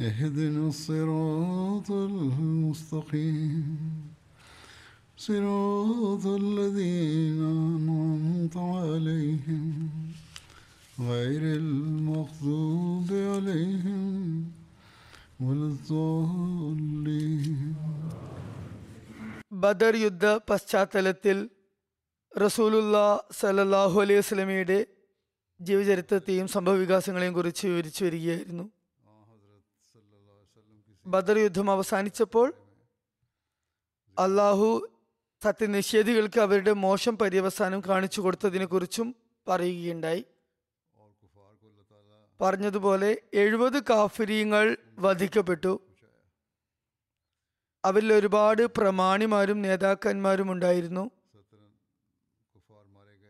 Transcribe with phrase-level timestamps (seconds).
[0.00, 3.76] اهدنا الصراط المستقيم
[5.18, 9.88] صراط الذين أنعمت عليهم
[11.02, 14.44] غير المغضوب عليهم
[15.40, 17.76] ولا الضالين
[19.62, 21.36] ബദർ യുദ്ധ പശ്ചാത്തലത്തിൽ
[22.32, 22.96] റസൂലുല്ല
[23.38, 24.78] സലല്ലാഹു അലൈഹി വസ്ലമയുടെ
[25.60, 28.64] ജീവചരിത്രത്തെയും സംഭവവികാസങ്ങളെയും കുറിച്ച് വിവരിച്ചു വരികയായിരുന്നു
[31.11, 32.53] ബദർ യുദ്ധം അവസാനിച്ചപ്പോൾ
[34.19, 34.87] അള്ളാഹു
[35.43, 39.15] സത്യനിഷേധികൾക്ക് അവരുടെ മോശം പര്യവസാനം കാണിച്ചു കൊടുത്തതിനെ കുറിച്ചും
[39.47, 40.25] പറയുകയുണ്ടായി.
[42.41, 45.81] പറഞ്ഞതുപോലെ എഴുപത് കാഫരിയങ്ങൾ വധിക്കപ്പെട്ടു.
[47.85, 51.11] അവരിൽ ഒരുപാട് പ്രമാണിമാരും നേതാക്കന്മാരും ഉണ്ടായിരുന്നു.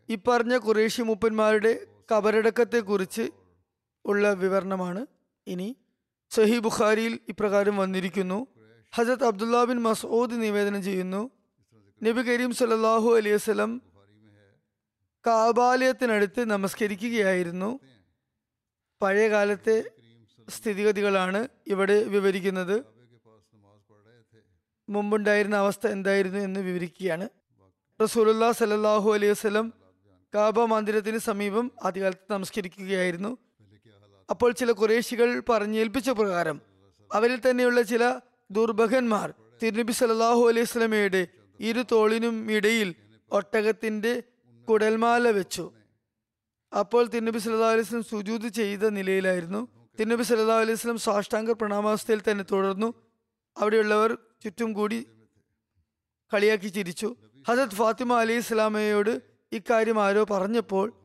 [0.10, 3.32] ഈ പറഞ്ഞ കുറേശ്യ മൂപ്പന്മാരുടെ കബറടക്കത്തെക്കുറിച്ച്
[4.06, 5.06] ഉള്ള വിവരണമാണ്
[5.48, 5.76] ഇനി.
[6.32, 8.48] സഹി ബുഖാരിയിൽ ഇപ്രകാരം വന്നിരിക്കുന്നു.
[8.96, 11.30] ഹജത് അബ്ദുല്ല ബിൻ മസൂദ് നിവേദനം ചെയ്യുന്നു.
[12.04, 13.82] നബി കരീം സല്ലല്ലാഹു അലൈഹി വസ്ലം
[15.28, 17.80] കാബാലയത്തിനടുത്ത് നമസ്കരിക്കുകയായിരുന്നു.
[19.02, 19.84] പഴയ കാലത്തെ
[20.50, 22.84] സ്ഥിതിഗതികളാണ് ഇവിടെ വിവരിക്കുന്നത്.
[24.90, 27.30] മുമ്പുണ്ടായിരുന്ന അവസ്ഥ എന്തായിരുന്നു എന്ന് വിവരിക്കുകയാണ്.
[28.02, 29.74] റസൂലുല്ലാ സല്ലല്ലാഹു അലൈഹി വസ്ലം
[30.36, 33.38] കാബ മന്ദിരത്തിന് സമീപം ആദ്യകാലത്ത് നമസ്കരിക്കുകയായിരുന്നു.
[34.32, 36.62] അപ്പോൾ ചില കുറേശികൾ പറഞ്ഞേൽപ്പിച്ച പ്രകാരം
[37.14, 38.20] അവരിൽ തന്നെയുള്ള ചില
[38.52, 39.34] ദുർഭകന്മാർ
[39.64, 41.28] തിരുനബി സലാഹു അലൈഹി സ്വലമയുടെ
[41.60, 42.96] ഇരു തോളിനും ഇടയിൽ
[43.32, 44.24] ഒട്ടകത്തിന്റെ
[44.70, 45.72] കുടൽമാല വെച്ചു.
[46.80, 49.68] അപ്പോൾ തിരുനബി സല്ലാ അലൈഹി വസല്ലം സുജൂദ് ചെയ്ത നിലയിലായിരുന്നു.
[50.00, 52.94] തിരുനബി സല്ലാ അലൈഹി വസല്ലം സാഷ്ടാംഗ പ്രണാമാവസ്ഥയിൽ തന്നെ തുടർന്നു.
[53.58, 55.06] അവിടെയുള്ളവർ ചുറ്റും കൂടി
[56.34, 57.16] കളിയാക്കി ചിരിച്ചു.
[57.48, 59.22] ഹസത് ഫാത്തിമ അലി ഇസ്ലാമയോട്
[59.52, 61.01] ഇക്കാര്യം ആരോ പറഞ്ഞപ്പോൾ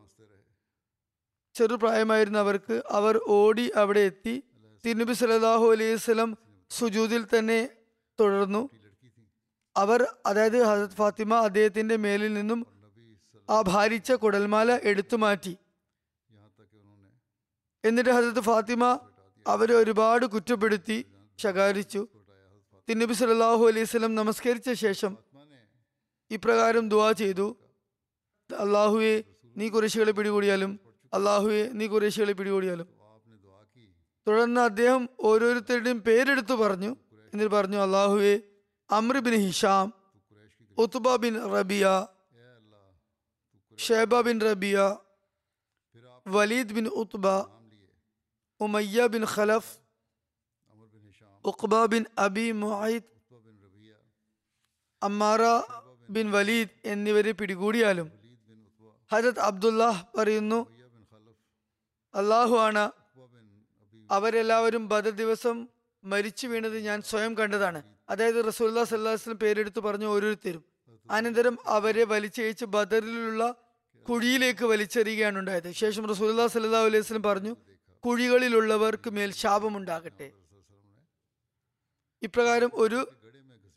[1.56, 4.42] ചെറുപ്രായമായിരുന്ന അവർക്ക് അവർ ഓടി അവിടെ എത്തി.
[4.84, 6.36] തിരുനബി സലാഹു അലൈഹി സ്വലം
[6.70, 7.68] സുജൂദിൽ തന്നെ
[8.20, 8.62] തുടർന്നു.
[9.76, 12.66] അവർ അതായത് ഹസരത് ഫാത്തിമ അദ്ദേഹത്തിന്റെ മേലിൽ നിന്നും
[13.50, 15.56] ആ ഭാരിച്ച കുടൽമാല എടുത്തു മാറ്റി.
[17.84, 18.84] എന്നിട്ട് ഹസരത്ത് ഫാത്തിമ
[19.46, 20.98] അവരെ ഒരുപാട് കുറ്റപ്പെടുത്തി
[21.38, 22.08] ശകാരിച്ചു.
[22.88, 25.12] തിന്നബി സല്ലല്ലാഹു അലൈഹി സ്വലം നമസ്കരിച്ച ശേഷം
[26.30, 27.46] ഇപ്രകാരം ദുവാ ചെയ്തു.
[28.50, 29.14] അള്ളാഹുവെ
[29.56, 30.72] നീ കുറേശികളെ പിടികൂടിയാലും
[31.14, 32.88] അള്ളാഹുവെ നീ കുറേശികളെ പിടികൂടിയാലും?
[34.26, 36.96] തുടർന്ന് അദ്ദേഹം ഓരോരുത്തരുടെയും പേരെടുത്ത് പറഞ്ഞു.
[37.32, 38.42] എന്നിട്ട് പറഞ്ഞു അള്ളാഹുവെ
[38.90, 39.92] Amr bin Hisham
[40.78, 42.06] Utba bin Rabia
[43.78, 44.96] Shaiba bin Rabia
[46.28, 47.26] Walid bin Utba
[48.60, 49.78] Umayya bin Khalaf
[51.44, 53.08] Uqba bin Abi Muait
[55.02, 55.42] Ammara
[56.10, 58.08] bin Walid എന്നിവരെ പിടികൂടിയാലും.
[59.12, 60.75] ഹജത് അബ്ദുല്ലാഹ് പറയുന്നു
[62.16, 62.84] അള്ളാഹു ആണ്
[64.10, 65.68] അവരെല്ലാവരും ബദർ ദിവസം
[66.04, 67.82] മരിച്ചു വീണത് ഞാൻ സ്വയം കണ്ടതാണ്.
[68.08, 70.64] അതായത് റസൂല്ലാ സല്ലാസ്ലം പേരെടുത്ത് പറഞ്ഞു ഓരോരുത്തരും.
[71.10, 73.54] അനന്തരം അവരെ വലിച്ചയച്ച് ബദറിലുള്ള
[74.08, 75.72] കുഴിയിലേക്ക് വലിച്ചെറിയുകയാണ് ഉണ്ടായത്.
[75.72, 77.56] ശേഷം റസൂല്ലാ സല്ലാ അലൈഹി പറഞ്ഞു
[78.04, 80.32] കുഴികളിലുള്ളവർക്ക് മേൽ ശാപമുണ്ടാകട്ടെ
[82.22, 83.00] ഇപ്രകാരം ഒരു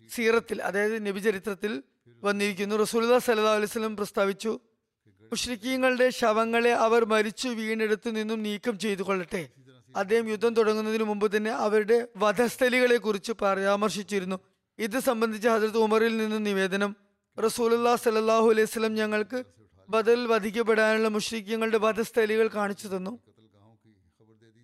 [0.10, 1.84] സീറത്തിൽ അതായത് നബിചരിത്രത്തിൽ
[2.24, 2.76] വന്നിരിക്കുന്നു.
[2.76, 4.60] റസൂല്ലാ സല്ലാ അലൈഹി പ്രസ്താവിച്ചു
[5.32, 9.50] മുഷ്രിക്കീങ്ങളുടെ ശവങ്ങളെ അവർ മരിച്ചു വീണെടുത്തു നിന്നും നീക്കം ചെയ്തു കൊള്ളട്ടെ
[9.96, 14.40] അദ്ദേഹം യുദ്ധം തുടങ്ങുന്നതിന് മുമ്പ് തന്നെ അവരുടെ വധസ്ഥലികളെ കുറിച്ച് പരാമർശിച്ചിരുന്നു.
[14.80, 16.96] ഇത് സംബന്ധിച്ച് ഹജരത് ഉമറിൽ നിന്ന് നിവേദനം
[17.46, 19.46] റസൂലുല്ലാ സലല്ലാഹു അലൈഹി സ്വലം ഞങ്ങൾക്ക്
[19.90, 23.20] ബദലിൽ വധിക്കപ്പെടാനുള്ള മുഷ്രിക്കങ്ങളുടെ വധസ്ഥലികൾ കാണിച്ചു തന്നു.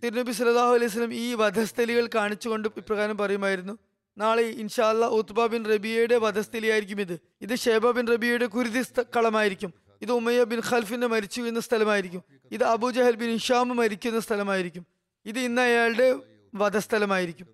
[0.04, 3.78] തിരുനബി സലാഹു അലൈഹി സ്വലം ഈ വധസ്ഥലികൾ കാണിച്ചുകൊണ്ട് ഇപ്രകാരം പറയുമായിരുന്നു
[4.18, 7.20] നാളെ ഇൻഷാല്ല ഉത്ബ ബിൻ റബിയയുടെ വധസ്ഥലിയായിരിക്കും ഇത്.
[7.42, 8.84] ഇത് ഷേബ ബിൻ റബിയയുടെ കുരുതി
[9.16, 9.85] കളമായിരിക്കും.
[10.02, 12.24] ഇത് ഉമയ്യ ബിൻ ഖൽഫിന്റെ മരിച്ചു വീഴുന്ന സ്ഥലമായിരിക്കും.
[12.52, 14.86] ഇത് അബൂജഹൽ ബിൻ ഇഷാം മരിക്കുന്ന സ്ഥലമായിരിക്കും.
[15.26, 16.16] ഇത് ഇന്ന് അയാളുടെ
[16.56, 17.48] വധസ്ഥലമായിരിക്കും.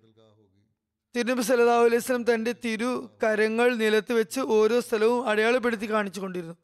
[1.16, 6.54] തിരുനബി സല്ലല്ലാഹു അലൈഹി വസല്ലം തന്റെ തിരു കരങ്ങൾ നിലത്ത് വെച്ച് ഓരോ സ്ഥലവും അടയാളപ്പെടുത്തി കാണിച്ചു കൊണ്ടിരുന്നു.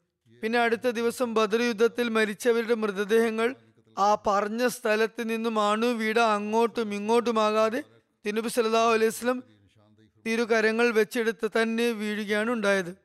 [0.43, 3.55] പിന്നെ അടുത്ത ദിവസം ബദർ യുദ്ധത്തിൽ മരിച്ചവരുടെ മൃതദേഹങ്ങൾ
[3.99, 7.83] ആ പറഞ്ഞ സ്ഥലത്ത് നിന്നും ആണു വീട അങ്ങോട്ടും ഇങ്ങോട്ടുമാകാതെ
[8.25, 9.43] തിരുനബി വസല്ലം
[10.25, 12.95] തിരു കരങ്ങൾ വെച്ചെടുത്ത് തന്നെ വീഴുകയാണ് ഉണ്ടായത്.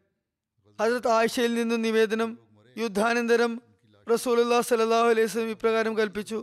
[0.81, 2.44] ഹജരത് ആയിഷയിൽ നിന്നും നിവേദനം
[2.77, 3.53] യുദ്ധാനന്തരം
[4.07, 6.39] റസൂലുല്ലാ സല്ലല്ലാഹു അലൈഹി ഇപ്രകാരം കൽപ്പിച്ചു.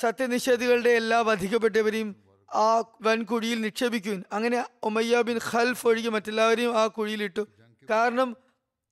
[0.00, 2.10] സത്യനിഷേധികളുടെ എല്ലാ വധിക്കപ്പെട്ടവരെയും
[2.48, 2.68] ആ
[3.06, 4.20] വൻകുഴിയിൽ നിക്ഷേപിക്കുവിൻ.
[4.36, 4.58] അങ്ങനെ
[4.88, 7.42] ഒമയ്യ ബിൻ ഖൽഫ് ഒഴികെ മറ്റെല്ലാവരെയും ആ കുഴിയിലിട്ടു.
[7.88, 8.28] കാരണം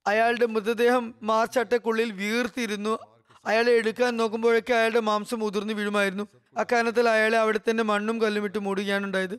[0.07, 2.95] അയാളുടെ മൃതദേഹം മാർച്ചട്ടക്കുള്ളിൽ വീർത്തിരുന്നു.
[3.51, 6.25] അയാളെ എടുക്കാൻ നോക്കുമ്പോഴൊക്കെ അയാളുടെ മാംസം ഉതിർന്നു വീഴുമായിരുന്നു.
[6.57, 9.37] അക്കാരണത്തിൽ അയാളെ അവിടെ തന്നെ മണ്ണും കല്ലും ഇട്ട് മൂടുകയാണ് ഉണ്ടായത്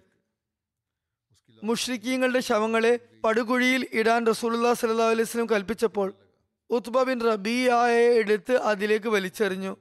[1.64, 2.94] മുഷ്രിക്കീങ്ങളുടെ ശവങ്ങളെ
[3.26, 6.10] പടുകുഴിയിൽ ഇടാൻ റസൂലുല്ലാ സല്ലല്ലാഹു അലൈഹി വസല്ലം കൽപ്പിച്ചപ്പോൾ
[6.72, 9.78] ഉത്ബ ബിൻ റബിയായെ എടുത്ത് അതിലേക്ക് വലിച്ചെറിഞ്ഞു.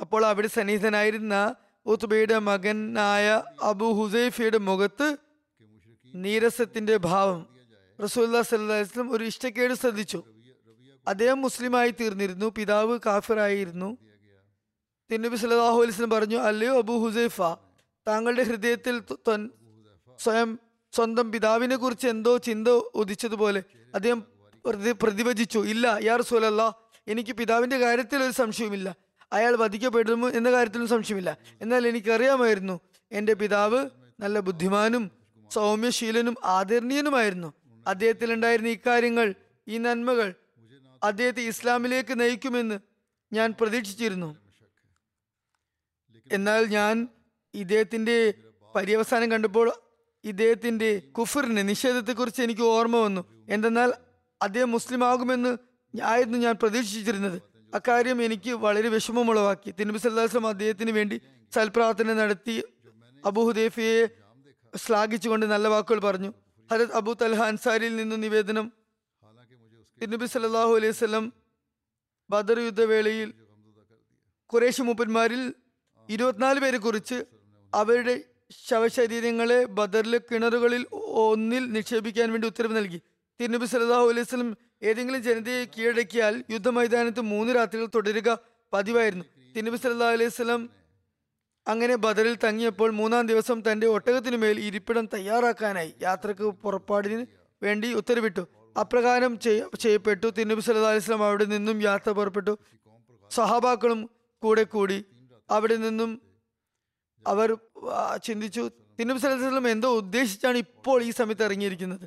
[0.00, 1.54] അപ്പോൾ അവിടെ സന്നിഹിതനായിരുന്ന
[1.86, 5.16] ഉത്ബയുടെ മകനായ അബു ഹുസൈഫയുടെ മുഖത്ത്
[6.14, 7.46] നീരസത്തിന്റെ ഭാവം.
[8.04, 10.22] റസൂല്ലാ വസല്ലം ഒരു ഇഷ്ടക്കേട് ശ്രദ്ധിച്ചു.
[11.08, 13.96] അദ്ദേഹം മുസ്ലിമായി തീർന്നിരുന്നു പിതാവ് കാഫിറായിരുന്നു.
[15.12, 17.42] തിന്നബി സല്ലാഹു അലൈഹി വസല്ലം പറഞ്ഞു അല്ലയോ അബു ഹുസൈഫ
[18.08, 19.02] താങ്കളുടെ ഹൃദയത്തിൽ
[20.18, 20.58] സ്വയം
[20.92, 23.62] സ്വന്തം പിതാവിനെ കുറിച്ച് എന്തോ ചിന്ത ഉദിച്ചതുപോലെ
[23.94, 24.31] അദ്ദേഹം
[24.66, 25.58] പ്രതി- പ്രതിവചിച്ചു.
[25.58, 26.74] ഇല്ല യാ റസൂലല്ല
[27.08, 28.96] എനിക്ക് പിതാവിന്റെ കാര്യത്തിൽ ഒരു സംശയവുമില്ല.
[29.32, 31.36] അയാൾ വധിക്കപ്പെടുന്നു എന്ന കാര്യത്തിലും സംശയമില്ല.
[31.60, 32.80] എന്നാൽ എനിക്കറിയാമായിരുന്നു
[33.12, 33.86] എന്റെ പിതാവ്
[34.20, 35.10] നല്ല ബുദ്ധിമാനും
[35.50, 37.52] സൗമ്യശീലനും ആദരണീയനുമായിരുന്നു.
[37.86, 39.34] അദ്ദേഹത്തിലുണ്ടായിരുന്ന ഇക്കാര്യങ്ങൾ
[39.68, 40.34] ഈ നന്മകൾ
[41.02, 42.78] അദ്ദേഹത്തെ ഇസ്ലാമിലേക്ക് നയിക്കുമെന്ന്
[43.32, 44.36] ഞാൻ പ്രതീക്ഷിച്ചിരുന്നു.
[46.32, 47.08] എന്നാൽ ഞാൻ
[47.54, 48.34] ഇദ്ദേഹത്തിന്റെ
[48.74, 49.72] പര്യവസാനം കണ്ടപ്പോൾ
[50.24, 53.46] ഇദ്ദേഹത്തിന്റെ കുഫറിന് നിഷേധത്തെക്കുറിച്ച് എനിക്ക് ഓർമ്മ വന്നു.
[53.48, 53.92] എന്തെന്നാൽ
[54.42, 55.52] അദ്ദേഹം മുസ്ലിം ആകുമെന്ന്
[56.02, 57.38] ആയിരുന്നു ഞാൻ പ്രതീക്ഷിച്ചിരുന്നത്.
[57.74, 59.70] അക്കാര്യം എനിക്ക് വളരെ വിഷമമുളവാക്കി.
[59.78, 61.20] തിരുമ്പി സല്ലാസ്ലം അദ്ദേഹത്തിന് വേണ്ടി
[61.54, 62.62] സൽപ്രാർത്ഥന നടത്തി
[63.26, 63.98] അബൂ ഹുദേഫിയെ
[64.76, 66.30] ശ്ലാഘിച്ചുകൊണ്ട് നല്ല വാക്കുകൾ പറഞ്ഞു.
[66.70, 68.72] ഹരത് അബു തൽഹ അൻസാരിയിൽ നിന്ന് നിവേദനം.
[70.00, 71.32] തിരുനബി സല്ലാഹു അലൈഹി സ്വലം
[72.30, 73.32] ബദർ യുദ്ധവേളയിൽ
[74.46, 75.42] കുറേശ് മൂപ്പന്മാരിൽ
[76.08, 77.18] ഇരുപത്തിനാല് പേരെ കുറിച്ച്
[77.74, 78.14] അവരുടെ
[78.68, 80.82] ശവശരീരങ്ങളെ ബദറിലെ കിണറുകളിൽ
[81.24, 83.00] ഒന്നിൽ നിക്ഷേപിക്കാൻ വേണ്ടി ഉത്തരവ് നൽകി.
[83.42, 84.50] തിരുനബി സലാഹു അലൈഹി സ്വലം
[84.88, 88.38] ഏതെങ്കിലും ജനതയെ കീഴടക്കിയാൽ യുദ്ധമൈതാനത്ത് മൂന്ന് രാത്രികൾ തുടരുക
[88.72, 89.24] പതിവായിരുന്നു.
[89.54, 90.62] തിരുനബി സലാഹു അലൈഹി സ്വലം
[91.66, 97.26] അങ്ങനെ ബദറിൽ തങ്ങിയപ്പോൾ മൂന്നാം ദിവസം തന്റെ ഒട്ടകത്തിനു മേൽ ഇരിപ്പിടം തയ്യാറാക്കാനായി യാത്രയ്ക്ക് പുറപ്പാടിന്
[97.62, 98.44] വേണ്ടി ഉത്തരവിട്ടു.
[98.80, 100.26] അപ്രകാരം ചെയ്യപ്പെട്ടു.
[100.38, 102.58] തിരുനബി സല്ലു അലൈഹി വസല്ലം അവിടെ നിന്നും യാത്ര പുറപ്പെട്ടു.
[103.30, 104.10] സഹാബാക്കളും
[104.42, 105.04] കൂടെ കൂടി
[105.50, 106.22] അവിടെ നിന്നും
[107.26, 107.48] അവർ
[108.24, 108.70] ചിന്തിച്ചു.
[108.98, 112.06] തിരുനബി സല്ലു വസല്ലം എന്തോ ഉദ്ദേശിച്ചാണ് ഇപ്പോൾ ഈ സമയത്ത് ഇറങ്ങിയിരിക്കുന്നത്.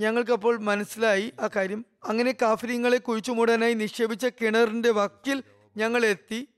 [0.00, 1.84] ഞങ്ങൾക്കപ്പോൾ മനസ്സിലായി ആ കാര്യം.
[2.04, 5.42] അങ്ങനെ കാഫര്യങ്ങളെ കുഴിച്ചു മൂടാനായി നിക്ഷേപിച്ച കിണറിന്റെ വക്കിൽ
[5.76, 6.48] ഞങ്ങൾ എത്തി.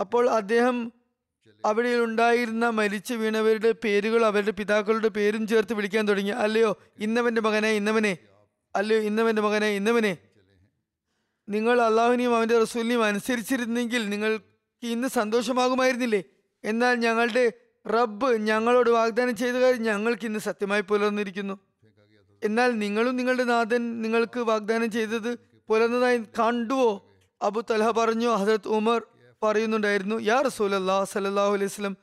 [0.00, 0.92] അപ്പോൾ അദ്ദേഹം
[1.64, 6.30] അവിടെ ഉണ്ടായിരുന്ന മരിച്ചു വീണവരുടെ പേരുകൾ അവരുടെ പിതാക്കളുടെ പേരും ചേർത്ത് വിളിക്കാൻ തുടങ്ങി.
[6.30, 8.18] അല്ലയോ ഇന്നവന്റെ മകനെ ഇന്നവനെ.
[8.76, 10.18] അല്ലയോ ഇന്നവന്റെ മകനെ ഇന്നവനെ.
[11.48, 16.22] നിങ്ങൾ അള്ളാഹുവിനെയും അവന്റെ റസൂലിനെയും അനുസരിച്ചിരുന്നെങ്കിൽ നിങ്ങൾക്ക് ഇന്ന് സന്തോഷമാകുമായിരുന്നില്ലേ?
[16.64, 17.52] എന്നാൽ ഞങ്ങളുടെ
[17.86, 21.71] റബ്ബ് ഞങ്ങളോട് വാഗ്ദാനം ചെയ്ത കാര്യം ഞങ്ങൾക്ക് ഇന്ന് സത്യമായി പുലർന്നിരിക്കുന്നു.
[22.42, 27.08] എന്നാൽ നിങ്ങളും നിങ്ങളുടെ നാഥൻ നിങ്ങൾക്ക് വാഗ്ദാനം ചെയ്തത് പുലർന്നതായി കണ്ടുവോ?
[27.42, 29.02] അബു തലഹ പറഞ്ഞു ഹസരത് ഉമർ
[29.42, 31.96] പറയുന്നുണ്ടായിരുന്നു യാ റസൂൽ അല്ലാഹ് സല്ലാഹു അലൈഹി സ്വലം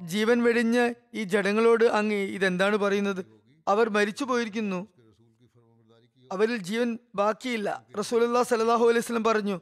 [0.00, 3.24] ജീവൻ വെടിഞ്ഞ ഈ ജഡങ്ങളോട് അങ്ങ് ഇതെന്താണ് പറയുന്നത്?
[3.68, 4.86] അവർ മരിച്ചു പോയിരിക്കുന്നു.
[6.32, 7.84] അവരിൽ ജീവൻ ബാക്കിയില്ല.
[7.98, 9.60] റസൂലുല്ലാ സലല്ലാഹു അലൈഹി സ്വലം പറഞ്ഞു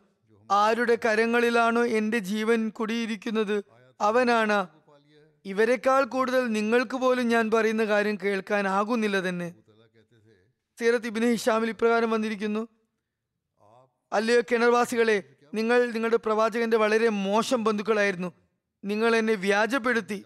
[0.51, 3.65] ആരുടെ കരങ്ങളിലാണോ എന്റെ ജീവൻ കുടിയിരിക്കുന്നത്?
[4.01, 4.67] അവനാണ്.
[5.45, 9.55] ഇവരെക്കാൾ കൂടുതൽ നിങ്ങൾക്ക് പോലും ഞാൻ പറയുന്ന കാര്യം കേൾക്കാനാകുന്നില്ല തന്നെ.
[10.81, 12.69] സീറത്ത് ഇബിന് ഹിഷാമിൽ ഇപ്രകാരം വന്നിരിക്കുന്നു.
[14.13, 15.23] അല്ലയോ കിണർവാസികളെ
[15.55, 18.33] നിങ്ങൾ നിങ്ങളുടെ പ്രവാചകന്റെ വളരെ മോശം ബന്ധുക്കളായിരുന്നു.
[18.85, 20.25] നിങ്ങൾ എന്നെ വ്യാജപ്പെടുത്തി.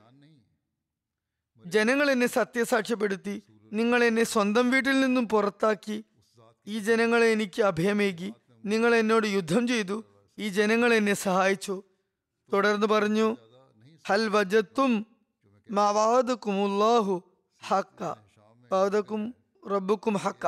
[1.66, 3.42] ജനങ്ങൾ എന്നെ സത്യസാക്ഷ്യപ്പെടുത്തി.
[3.72, 6.04] നിങ്ങൾ എന്നെ സ്വന്തം വീട്ടിൽ നിന്നും പുറത്താക്കി.
[6.66, 8.34] ഈ ജനങ്ങളെ എനിക്ക് അഭയമേകി.
[8.64, 10.04] നിങ്ങൾ എന്നോട് യുദ്ധം ചെയ്തു.
[10.38, 11.82] ഈ ജനങ്ങൾ എന്നെ സഹായിച്ചു.
[12.52, 13.36] തുടർന്ന് പറഞ്ഞു
[14.06, 15.06] ഹൽ വജത്തും
[17.68, 18.04] ഹക്ക
[19.70, 20.46] റബ്ബുക്കും ഹക്ക.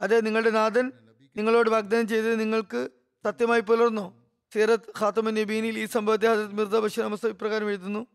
[0.00, 0.92] അതെ നിങ്ങളുടെ നാഥൻ
[1.36, 2.90] നിങ്ങളോട് വാഗ്ദാനം ചെയ്തത് നിങ്ങൾക്ക്
[3.24, 4.26] സത്യമായി പുലർന്നു.
[4.52, 8.06] സീറത്ത് ഖാത്തമ നബീനിൽ ഈ സംഭവത്തെ ഹസരത് മിർദ ബഷീർ അഹമ്മദ് ഇപ്രകാരം എഴുതുന്നു.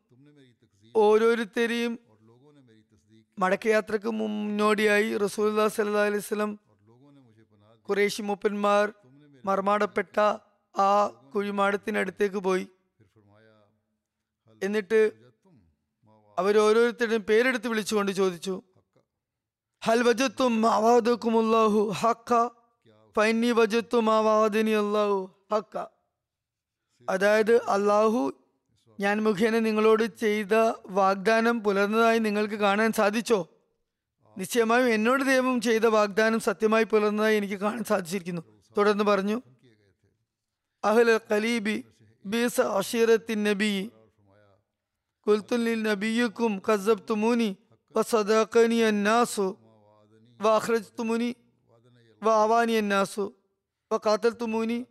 [0.96, 2.00] ഓരോരുത്തരെയും
[3.40, 6.58] മടക്കയാത്രക്ക് മുന്നോടിയായി റസൂൽ സല്ലാ അലൈഹി
[7.90, 8.94] കുറേശി മൂപ്പന്മാർ
[9.46, 10.20] മർമാടപ്പെട്ട
[10.80, 12.68] ആ കുഴിമാടത്തിനടുത്തേക്ക് പോയി.
[14.64, 15.12] എന്നിട്ട്
[16.40, 18.62] അവരോരോരുത്തരുടെയും പേരെടുത്ത് വിളിച്ചുകൊണ്ട് ചോദിച്ചു
[19.84, 22.50] ഹൽ വജത്തും അവാദക്കുമുല്ലാഹു ഹക്ക.
[23.16, 25.78] ഫൈനി വജത്തും അവാദിനി അല്ലാഹു ഹക്ക.
[27.10, 28.34] അതായത് അള്ളാഹു
[29.00, 33.48] ഞാൻ മുഖേന നിങ്ങളോട് ചെയ്ത വാഗ്ദാനം പുലർന്നതായി നിങ്ങൾക്ക് കാണാൻ സാധിച്ചോ?
[34.38, 38.42] നിശ്ചയമായും എന്നോട് ദൈവം ചെയ്ത വാഗ്ദാനം സത്യമായി പുലർന്നതായി എനിക്ക് കാണാൻ സാധിച്ചിരിക്കുന്നു.
[38.78, 39.42] തുടർന്ന് പറഞ്ഞു.
[40.84, 41.86] അഹ്ല ഖലീബി
[42.26, 43.92] ബീസ അഷീറത്തിൻ നബി.
[45.28, 47.56] കുൽത്തുലിൽ നബിയുക്കും കസബ്തുമൂനി
[47.98, 49.58] വസദഖനി അന്നാസു
[52.74, 53.34] അന്നാസു
[53.92, 54.86] വഖാതൽതുമൂനി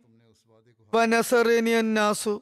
[0.93, 2.41] വനസറനി അന്നാസു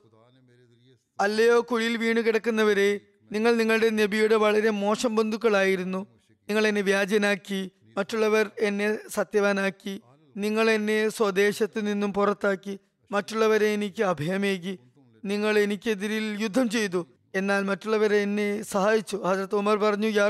[1.19, 3.01] അല്ലയോ കുഴിയിൽ വീണ് കിടക്കുന്നവരെ
[3.31, 6.07] നിങ്ങൾ നിങ്ങളുടെ നബിയുടെ വളരെ മോശം ബന്ധുക്കളായിരുന്നു.
[6.49, 10.01] നിങ്ങൾ എന്നെ വ്യാജനാക്കി മറ്റുള്ളവർ എന്നെ സത്യവാനാക്കി
[10.37, 12.79] നിങ്ങൾ എന്നെ സ്വദേശത്ത് നിന്നും പുറത്താക്കി
[13.11, 14.79] മറ്റുള്ളവരെ എനിക്ക് അഭയമേകി
[15.25, 19.17] നിങ്ങൾ എനിക്കെതിരിൽ യുദ്ധം ചെയ്തു എന്നാൽ മറ്റുള്ളവരെ എന്നെ സഹായിച്ചു.
[19.17, 20.27] ഹജരത്ത് ഉമർ പറഞ്ഞു യാ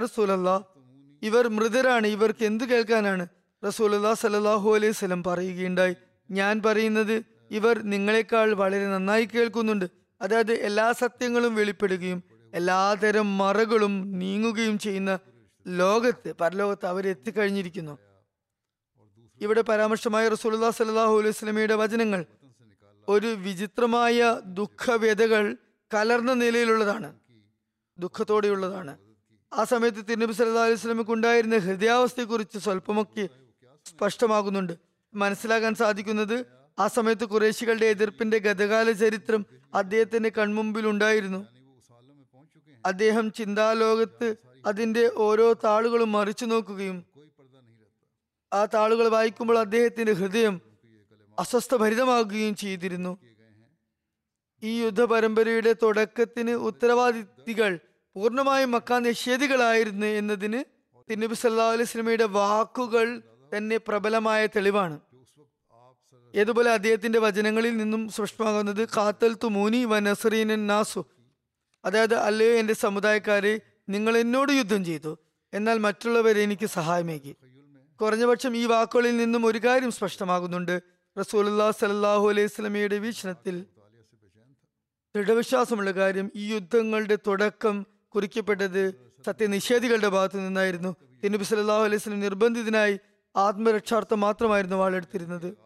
[1.21, 2.07] ഇവർ മൃതരാണ്.
[2.07, 3.27] ഇവർക്ക് എന്ത് കേൾക്കാനാണ്?
[3.67, 5.95] റസൂലല്ലാ സലാഹു അലൈഹി സ്വലം പറയുകയുണ്ടായി.
[6.31, 9.85] ഞാൻ പറയുന്നത് ഇവർ നിങ്ങളെക്കാൾ വളരെ നന്നായി കേൾക്കുന്നുണ്ട്.
[10.21, 12.23] അതായത് എല്ലാ സത്യങ്ങളും വെളിപ്പെടുകയും
[12.53, 15.19] എല്ലാതരം മറകളും നീങ്ങുകയും ചെയ്യുന്ന
[15.67, 17.97] ലോകത്ത് പരലോകത്ത് അവർ എത്തിക്കഴിഞ്ഞിരിക്കുന്നു
[19.41, 22.25] ഇവിടെ പരാമർശമായ റസൂലുല്ലാ സലാഹു അലൈഹി സ്വലമയുടെ വചനങ്ങൾ
[23.07, 25.57] ഒരു വിചിത്രമായ ദുഃഖവ്യതകൾ
[25.93, 27.19] കലർന്ന നിലയിലുള്ളതാണ്.
[27.99, 28.97] ദുഃഖത്തോടെയുള്ളതാണ്.
[29.53, 33.29] ആ സമയത്ത് തിരുനബി സല്ലാ അലൈഹി സ്വലമിക്ക് ഉണ്ടായിരുന്ന ഹൃദയാവസ്ഥയെക്കുറിച്ച് സ്വല്പമൊക്കെ
[33.85, 34.73] സ്പഷ്ടമാകുന്നുണ്ട്.
[35.13, 36.45] മനസ്സിലാക്കാൻ സാധിക്കുന്നത്
[36.79, 41.45] ആ സമയത്ത് കുറേശികളുടെ എതിർപ്പിന്റെ ഗതകാല ചരിത്രം അദ്ദേഹത്തിന്റെ കൺമുമ്പിൽ ഉണ്ടായിരുന്നു.
[42.85, 47.05] അദ്ദേഹം ചിന്താലോകത്ത് അതിന്റെ ഓരോ താളുകളും മറിച്ചു നോക്കുകയും
[48.53, 50.61] ആ താളുകൾ വായിക്കുമ്പോൾ അദ്ദേഹത്തിന്റെ ഹൃദയം
[51.39, 53.17] അസ്വസ്ഥഭരിതമാകുകയും ചെയ്തിരുന്നു.
[54.63, 57.79] ഈ യുദ്ധ പരമ്പരയുടെ തുടക്കത്തിന് ഉത്തരവാദിത്തികൾ
[58.15, 60.63] പൂർണമായും മക്ക നിഷേധികളായിരുന്നു എന്നതിന്
[61.09, 63.21] തിരുനബി സല്ലാ അലൈഹി സ്വലമയുടെ വാക്കുകൾ
[63.57, 64.99] തന്നെ പ്രബലമായ തെളിവാണ്.
[66.35, 71.05] ഏതുപോലെ അദ്ദേഹത്തിന്റെ വചനങ്ങളിൽ നിന്നും സ്പഷ്ടമാകുന്നത് കാത്തൽ തുമൂനി വ നസറീനൻ നാസു.
[71.85, 75.17] അതായത് അല്ലയോ എന്റെ സമുദായക്കാരെ നിങ്ങൾ എന്നോട് യുദ്ധം ചെയ്തു
[75.53, 77.35] എന്നാൽ മറ്റുള്ളവരെ എനിക്ക് സഹായമേകി.
[78.01, 80.81] കുറഞ്ഞപക്ഷം ഈ വാക്കുകളിൽ നിന്നും ഒരു കാര്യം സ്പഷ്ടമാകുന്നുണ്ട്.
[81.19, 83.65] റസൂലുല്ലാ സലാഹു അലൈഹി സ്വലമിയുടെ വീക്ഷണത്തിൽ
[85.15, 88.93] ദൃഢവിശ്വാസമുള്ള കാര്യം ഈ യുദ്ധങ്ങളുടെ തുടക്കം കുറിക്കപ്പെട്ടത്
[89.25, 90.95] സത്യനിഷേധികളുടെ ഭാഗത്തു നിന്നായിരുന്നു.
[91.23, 92.99] തിരുനബി സല്ലാഹു അലൈഹി സ്വലം നിർബന്ധിതനായി
[93.35, 95.57] ആത്മരക്ഷാർത്ഥം മാത്രമായിരുന്നു വാളെടുത്തിരുന്നത്.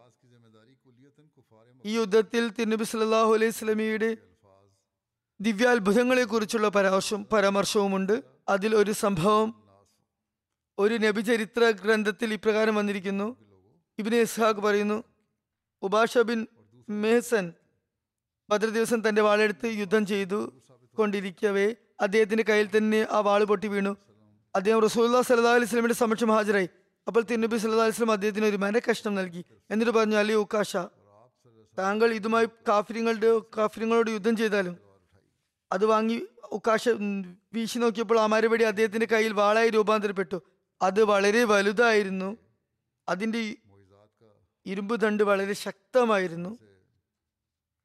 [1.84, 4.16] ഈ യുദ്ധത്തിൽ തിരുനബി സല്ലാഹു അലൈഹി സ്വലമിയുടെ
[5.40, 8.22] ദിവ്യാത്ഭുതങ്ങളെ കുറിച്ചുള്ള പരാമർശം പരാമർശവുമുണ്ട്.
[8.48, 9.48] അതിൽ ഒരു സംഭവം
[10.78, 13.36] ഒരു നബിചരിത്ര ഗ്രന്ഥത്തിൽ ഇപ്രകാരം വന്നിരിക്കുന്നു.
[13.98, 15.04] ഇബിന് ഇസ്ഹാഖ് പറയുന്നു
[15.82, 16.46] ഉബാഷ ബിൻ
[16.88, 17.52] മെഹസൻ
[18.50, 20.52] ബദർ ദിവസം തന്റെ വാളെടുത്ത് യുദ്ധം ചെയ്തു
[20.96, 21.74] കൊണ്ടിരിക്കവേ
[22.04, 23.96] അദ്ദേഹത്തിന്റെ കയ്യിൽ തന്നെ ആ വാൾ പൊട്ടി വീണു.
[24.56, 26.68] അദ്ദേഹം റസൂല്ലാ സല്ലാ അലൈഹി സ്വലമിന്റെ സമക്ഷം ഹാജരായി.
[27.06, 29.44] അപ്പോൾ തിരുനബി സല്ലാ അലൈഹി സ്വലം അദ്ദേഹത്തിന് ഒരു മര കഷ്ണം നൽകി.
[29.70, 30.76] എന്നിട്ട് പറഞ്ഞു അലി ഉക്കാഷ
[31.78, 34.76] താങ്കൾ ഇതുമായി കാഫര്യങ്ങളുടെ കാഫര്യങ്ങളോട് യുദ്ധം ചെയ്താലും
[35.72, 36.88] അത് വാങ്ങി ഉക്കാശ
[37.54, 40.42] വീശി നോക്കിയപ്പോൾ ആ മരപടി അദ്ദേഹത്തിന്റെ കയ്യിൽ വാളായി രൂപാന്തരപ്പെട്ടു.
[40.82, 42.36] അത് വളരെ വലുതായിരുന്നു.
[43.08, 43.56] അതിന്റെ ഈ
[44.66, 46.58] ഇരുമ്പ് ദണ്ട് വളരെ ശക്തമായിരുന്നു.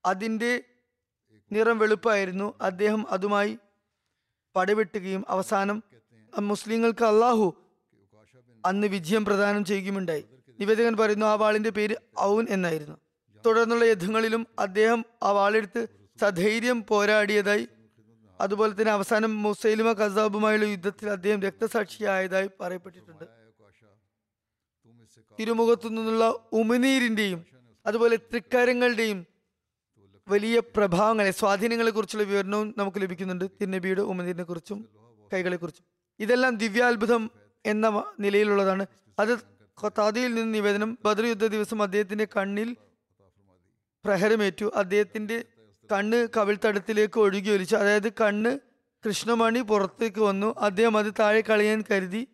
[0.06, 0.64] അതിന്റെ
[1.52, 2.54] നിറം വെളുപ്പായിരുന്നു.
[2.62, 3.58] അദ്ദേഹം അതുമായി
[4.56, 5.84] പടവെട്ടുകയും അവസാനം
[6.40, 7.56] മുസ്ലിങ്ങൾക്ക് അള്ളാഹു
[8.66, 10.26] അന്ന് വിജയം പ്രദാനം ചെയ്യുകയുമുണ്ടായി.
[10.60, 12.98] നിവേദകൻ പറയുന്നു ആ വാളിന്റെ പേര് ഔൻ എന്നായിരുന്നു.
[13.46, 15.88] തുടർന്നുള്ള യുദ്ധങ്ങളിലും അദ്ദേഹം ആ വാളെടുത്ത്
[16.22, 17.68] സധൈര്യം പോരാടിയതായി
[18.42, 23.26] അതുപോലെ തന്നെ അവസാനം മുസൈലിമ കസാബുമായുള്ള യുദ്ധത്തിൽ അദ്ദേഹം രക്തസാക്ഷിയായതായി പറയപ്പെട്ടിട്ടുണ്ട്.
[25.40, 27.46] തിരുമുഖത്തു നിന്നുള്ള ഉമിനീരിന്റെയും
[27.86, 29.26] അതുപോലെ തൃക്കരങ്ങളുടെയും
[30.30, 33.46] വലിയ പ്രഭാവങ്ങളെ സ്വാധീനങ്ങളെ കുറിച്ചുള്ള വിവരണവും നമുക്ക് ലഭിക്കുന്നുണ്ട്.
[33.46, 34.90] തിരുനബിയുടെ ഉമനീരിനെ കുറിച്ചും
[35.34, 35.86] കൈകളെ കുറിച്ചും
[36.20, 37.32] ഇതെല്ലാം ദിവ്യാത്ഭുതം
[37.66, 38.86] എന്ന നിലയിലുള്ളതാണ്.
[39.20, 39.34] അത്
[39.84, 42.76] ഖത്താദിയിൽ നിന്ന് നിവേദനം ബദർ യുദ്ധ ദിവസം അദ്ദേഹത്തിന്റെ കണ്ണിൽ
[44.06, 44.72] പ്രഹരമേറ്റു.
[44.76, 45.44] അദ്ദേഹത്തിന്റെ
[45.92, 47.76] കണ്ണ് കവിൾത്തടത്തിലേക്ക് ഒഴുകി ഒലിച്ചു.
[47.76, 48.60] അതായത് കണ്ണ്
[49.08, 50.56] കൃഷ്ണമണി പുറത്തേക്ക് വന്നു.
[50.58, 52.28] അദ്ദേഹം അത് താഴെ കളയാൻ കരുതി.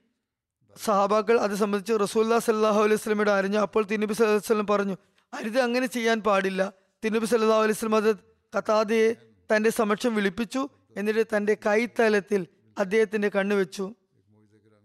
[0.84, 3.58] സഹാബാക്കൾ അത് സംബന്ധിച്ച് റസൂല്ലാ സല്ലാഹു അലൈഹി സ്വലമയോട് അറിഞ്ഞു.
[3.58, 4.98] അപ്പോൾ തിരുനബി സല്ലാഹു വസല്ലം പറഞ്ഞു
[5.34, 6.74] അരുത് അങ്ങനെ ചെയ്യാൻ പാടില്ല.
[7.06, 9.16] തിരുനബി സല്ലാ അലൈഹി വസല്ലം അത്
[9.56, 10.70] തന്റെ സമക്ഷം വിളിപ്പിച്ചു.
[10.98, 12.48] എന്നിട്ട് തന്റെ കൈത്തലത്തിൽ
[12.78, 13.94] അദ്ദേഹത്തിന്റെ കണ്ണ് വെച്ചു.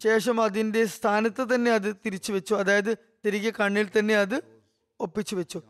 [0.04, 2.54] ശേഷം അതിന്റെ സ്ഥാനത്ത് തന്നെ അത് തിരിച്ചു വെച്ചു.
[2.54, 4.42] അതായത് തിരികെ കണ്ണിൽ തന്നെ അത്
[5.00, 5.62] ഒപ്പിച്ചു വെച്ചു.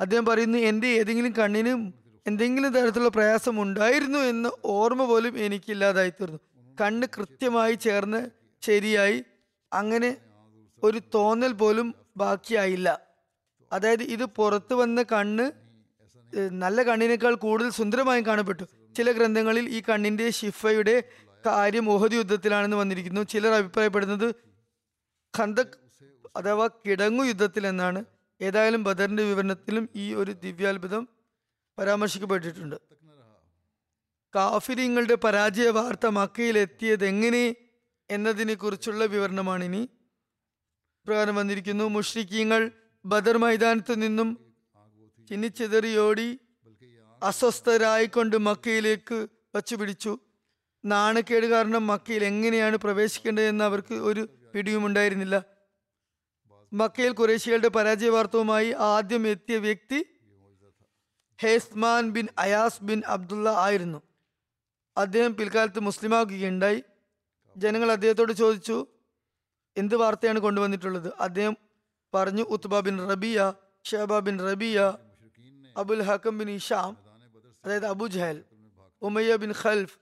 [0.00, 1.92] അദ്ദേഹം പറയുന്നു എന്റെ ഏതെങ്കിലും കണ്ണിന്
[2.26, 6.38] എന്തെങ്കിലും തരത്തിലുള്ള പ്രയാസം ഉണ്ടായിരുന്നു എന്ന ഓർമ്മ പോലും എനിക്കില്ലാതായി തീർന്നു
[6.80, 8.30] കണ്ണ് കൃത്യമായി ചേർന്ന്
[8.62, 9.24] ശരിയായി.
[9.72, 10.16] അങ്ങനെ
[10.82, 13.00] ഒരു തോന്നൽ പോലും ബാക്കിയായില്ല.
[13.72, 15.63] അതായത് ഇത് പുറത്തു വന്ന കണ്ണ്
[16.34, 18.64] നല്ല കണ്ണിനേക്കാൾ കൂടുതൽ സുന്ദരമായി കാണപ്പെട്ടു.
[18.96, 21.02] ചില ഗ്രന്ഥങ്ങളിൽ ഈ കണ്ണിന്റെ ഷിഫയുടെ
[21.46, 23.20] കാര്യം ഓഹദ് യുദ്ധത്തിലാണെന്ന് വന്നിരിക്കുന്നു.
[23.20, 24.34] ചിലർ അഭിപ്രായപ്പെടുന്നത്
[25.38, 25.78] ഖന്തക്
[26.36, 28.04] അഥവാ കിടങ്ങു യുദ്ധത്തിൽ എന്നാണ്.
[28.40, 31.08] ഏതായാലും ബദറിന്റെ വിവരണത്തിലും ഈ ഒരു ദിവ്യാത്ഭുതം
[31.78, 32.76] പരാമർശിക്കപ്പെട്ടിട്ടുണ്ട്.
[34.34, 37.56] കാഫിരിങ്ങളുടെ പരാജയ വാർത്ത മക്കയിൽ എത്തിയത് എങ്ങനെ
[38.10, 39.88] എന്നതിനെ കുറിച്ചുള്ള വിവരണമാണ് ഇനി
[41.06, 42.70] പ്രകാരം വന്നിരിക്കുന്നു മുഷ്രിഖീങ്ങൾ
[43.04, 44.43] ബദർ മൈതാനത്ത് നിന്നും
[45.28, 46.38] ചിന്നിച്ചിതറിയോടി
[47.22, 49.26] അസ്വസ്ഥരായിക്കൊണ്ട് മക്കയിലേക്ക്
[49.56, 50.18] വച്ചു പിടിച്ചു
[50.84, 55.44] നാണക്കേട് കാരണം മക്കയിൽ എങ്ങനെയാണ് പ്രവേശിക്കേണ്ടതെന്ന് അവർക്ക് ഒരു പിടിയുമുണ്ടായിരുന്നില്ല.
[56.72, 60.04] മക്കയിൽ കുറേശികളുടെ പരാജയ വാർത്തവുമായി ആദ്യം എത്തിയ വ്യക്തി
[61.42, 64.02] Haysman bin Ayas bin Abdullah ആയിരുന്നു.
[64.96, 66.82] അദ്ദേഹം പിൽക്കാലത്ത് മുസ്ലിമാകുകയുണ്ടായി.
[67.56, 68.86] ജനങ്ങൾ അദ്ദേഹത്തോട് ചോദിച്ചു
[69.76, 71.12] എന്ത് വാർത്തയാണ് കൊണ്ടുവന്നിട്ടുള്ളത്?
[71.20, 71.56] അദ്ദേഹം
[72.14, 73.52] പറഞ്ഞു Utba bin Rabia
[73.84, 74.98] Shaiba bin Rabia
[75.76, 76.96] Abul Hakam bin Hisham
[77.64, 78.44] അതായത് Abu Jahl
[79.02, 79.96] Umayya bin Khalf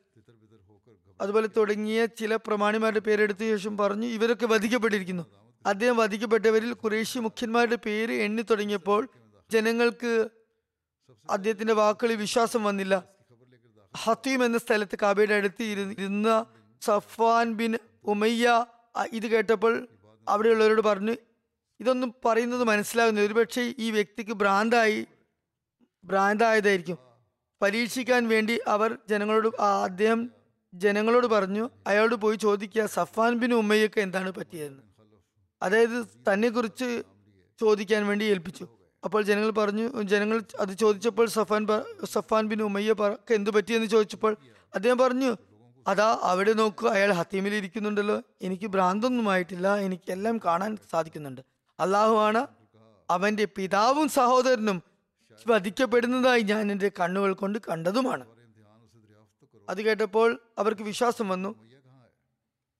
[1.20, 5.24] അതുപോലെ തുടങ്ങിയ ചില പ്രമാണിമാരുടെ പേരെടുത്ത ശേഷം പറഞ്ഞു ഇവരൊക്കെ വധിക്കപ്പെട്ടിരിക്കുന്നു.
[5.66, 9.08] അദ്ദേഹം വധിക്കപ്പെട്ടവരിൽ കുറേശ്യ മുഖ്യന്മാരുടെ പേര് എണ്ണി തുടങ്ങിയപ്പോൾ
[9.50, 10.12] ജനങ്ങൾക്ക്
[11.30, 12.94] അദ്ദേഹത്തിന്റെ വാക്കുകളിൽ വിശ്വാസം വന്നില്ല.
[13.96, 16.46] ഹത്തീം എന്ന സ്ഥലത്ത് കാബയുടെ അടുത്ത് ഇരുന്ന
[16.82, 18.66] സഫാൻ ബിൻ ഉമയ്യ
[19.12, 19.88] ഇത് കേട്ടപ്പോൾ
[20.28, 21.14] അവിടെയുള്ളവരോട് പറഞ്ഞു
[21.80, 25.06] ഇതൊന്നും പറയുന്നത് മനസ്സിലാകുന്നില്ല ഒരുപക്ഷെ ഈ വ്യക്തിക്ക് ഭ്രാന്തായി
[26.04, 26.98] ഭ്രാന്തായതായിരിക്കും.
[27.62, 30.30] പരീക്ഷിക്കാൻ വേണ്ടി അവർ ജനങ്ങളോട് അദ്ദേഹം
[30.74, 34.82] ജനങ്ങളോട് പറഞ്ഞു അയാളോട് പോയി ചോദിക്കുക സഫാൻ ബിൻ ഉമ്മയ്യൊക്കെ എന്താണ് പറ്റിയതെന്ന്.
[35.62, 37.02] അതായത് തന്നെ കുറിച്ച്
[37.60, 38.68] ചോദിക്കാൻ വേണ്ടി ഏൽപ്പിച്ചു.
[39.04, 41.66] അപ്പോൾ ജനങ്ങൾ പറഞ്ഞു ജനങ്ങൾ അത് ചോദിച്ചപ്പോൾ സഫാൻ
[42.04, 42.94] സഫാൻ ബിൻ ഉമ്മയ്യ
[43.34, 44.36] എന്ത് പറ്റിയെന്ന് ചോദിച്ചപ്പോൾ
[44.74, 45.36] അദ്ദേഹം പറഞ്ഞു
[45.86, 48.22] അതാ അവിടെ നോക്കൂ അയാൾ ഹത്തീമിൽ ഇരിക്കുന്നുണ്ടല്ലോ.
[48.42, 49.76] എനിക്ക് ഭ്രാന്തൊന്നും ആയിട്ടില്ല.
[49.76, 51.40] എനിക്കെല്ലാം കാണാൻ സാധിക്കുന്നുണ്ട്.
[51.80, 52.46] അള്ളാഹു ആണ്
[53.10, 54.82] അവന്റെ പിതാവും സഹോദരനും
[55.48, 58.26] വധിക്കപ്പെടുന്നതായി ഞാൻ എന്റെ കണ്ണുകൾ കൊണ്ട് കണ്ടതുമാണ്.
[59.68, 61.54] അത് കേട്ടപ്പോൾ അവർക്ക് വിശ്വാസം വന്നു.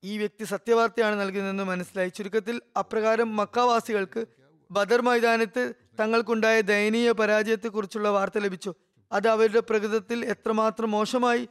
[0.05, 2.09] ഈ വ്യക്തി സത്യവാർത്തയാണ് നൽകുന്നതെന്ന് മനസ്സിലായി.
[2.09, 4.27] ചുരുക്കത്തിൽ അപ്രകാരം മക്കാവാസികൾക്ക്
[4.71, 8.75] ബദർ മൈതാനത്ത് തങ്ങൾക്കുണ്ടായ ദയനീയ പരാജയത്തെക്കുറിച്ചുള്ള വാർത്ത ലഭിച്ചു.
[9.13, 11.49] അത് അവരുടെ പ്രകൃതത്തിൽ എത്രമാത്രം മോശമായി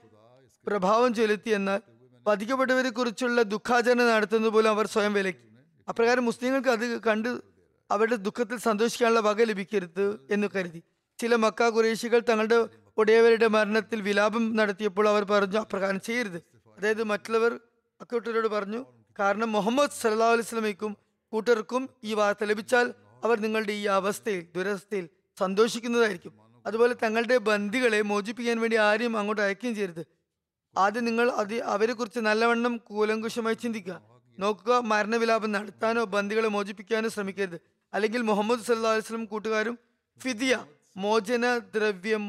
[0.67, 1.81] പ്രഭാവം ചെലുത്തി എന്നാൽ
[2.27, 5.47] വധിക്കപ്പെട്ടവരെ കുറിച്ചുള്ള ദുഃഖാചരണം നടത്തുന്നത് പോലും അവർ സ്വയം വിലക്കി.
[5.89, 7.41] അപ്രകാരം മുസ്ലിങ്ങൾക്ക് അത് കണ്ട്
[7.91, 10.83] അവരുടെ ദുഃഖത്തിൽ സന്തോഷിക്കാനുള്ള വക ലഭിക്കരുത് എന്ന് കരുതി.
[11.22, 16.38] ചില മക്ക കുറേശികൾ തങ്ങളുടെ ഉടയവരുടെ മരണത്തിൽ വിലാപം നടത്തിയപ്പോൾ അവർ പറഞ്ഞു അപ്രകാരം ചെയ്യരുത്.
[16.77, 17.60] അതായത് മറ്റുള്ളവർ
[18.01, 18.86] അക്കൂട്ടരോട് പറഞ്ഞു
[19.20, 20.98] കാരണം മുഹമ്മദ് സല്ലാ അലിസ്ലമിക്കും
[21.31, 26.34] കൂട്ടർക്കും ഈ വാർത്ത ലഭിച്ചാൽ അവർ നിങ്ങളുടെ ഈ അവസ്ഥയിൽ ദുരവസ്ഥയിൽ സന്തോഷിക്കുന്നതായിരിക്കും.
[26.66, 30.05] അതുപോലെ തങ്ങളുടെ ബന്ധികളെ മോചിപ്പിക്കാൻ വേണ്ടി ആരെയും അങ്ങോട്ട് അയക്കുകയും ചെയ്യരുത്.
[30.77, 34.01] ആദ്യം നിങ്ങൾ അത് അവരെ കുറിച്ച് നല്ലവണ്ണം കൂലങ്കുശമായി ചിന്തിക്കുക.
[34.40, 37.62] നോക്കുക മരണവിലാപം നടത്താനോ ബന്ധികളെ മോചിപ്പിക്കാനോ ശ്രമിക്കരുത്.
[37.94, 39.79] അല്ലെങ്കിൽ മുഹമ്മദ് സല്ലാ അലിസ്ലം കൂട്ടുകാരും
[40.20, 42.23] ഫിദിയ മോചന ദ്രവ്യം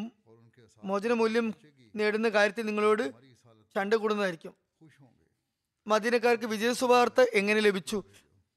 [0.85, 1.47] മോചന മൂല്യം
[1.95, 3.03] നേടുന്ന കാര്യത്തിൽ നിങ്ങളോട്
[3.75, 4.53] ചണ്ട കൂടുന്നതായിരിക്കും.
[5.87, 7.99] മദീനക്കാർക്ക് വിജയസുവാർത്ത എങ്ങനെ ലഭിച്ചു?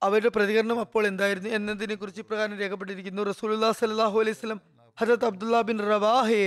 [0.02, 1.50] അവരുടെ പ്രതികരണം അപ്പോൾ എന്തായിരുന്നു?
[1.50, 3.22] എന്നതിനെ കുറിച്ച് ഇപ്രകാരം രേഖപ്പെട്ടിരിക്കുന്നു.
[3.24, 4.60] റസൂലുല്ലാ സലാഹു അലൈഹി സ്വലം
[4.98, 6.44] ഹജത് Abdullah bin Rawaha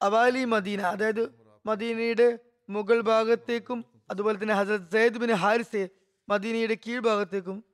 [0.00, 1.24] Awali Madina അതായത്
[1.66, 2.28] മദീനയുടെ
[2.68, 3.78] മുഗൾ ഭാഗത്തേക്കും
[4.10, 5.82] അതുപോലെ തന്നെ ഹസരത് സയ്യിദ് ബിൻ ഹാരിസെ
[6.28, 7.64] മദീനയുടെ കീഴ്ഭാഗത്തേക്കും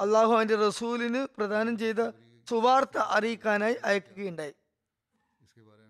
[0.00, 2.00] അള്ളാഹു അവന്റെ റസൂലിന് പ്രദാനം ചെയ്ത
[2.48, 4.54] സുവാർത്ത അറിയിക്കാനായി അയക്കുകയുണ്ടായി.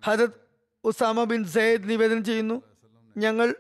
[0.05, 0.41] ഹജത്
[0.85, 2.63] ഉസാമ ബിൻ സയ്യിദ് നിവേദനം ചെയ്യുന്നു.
[3.17, 3.55] ഞങ്ങൾ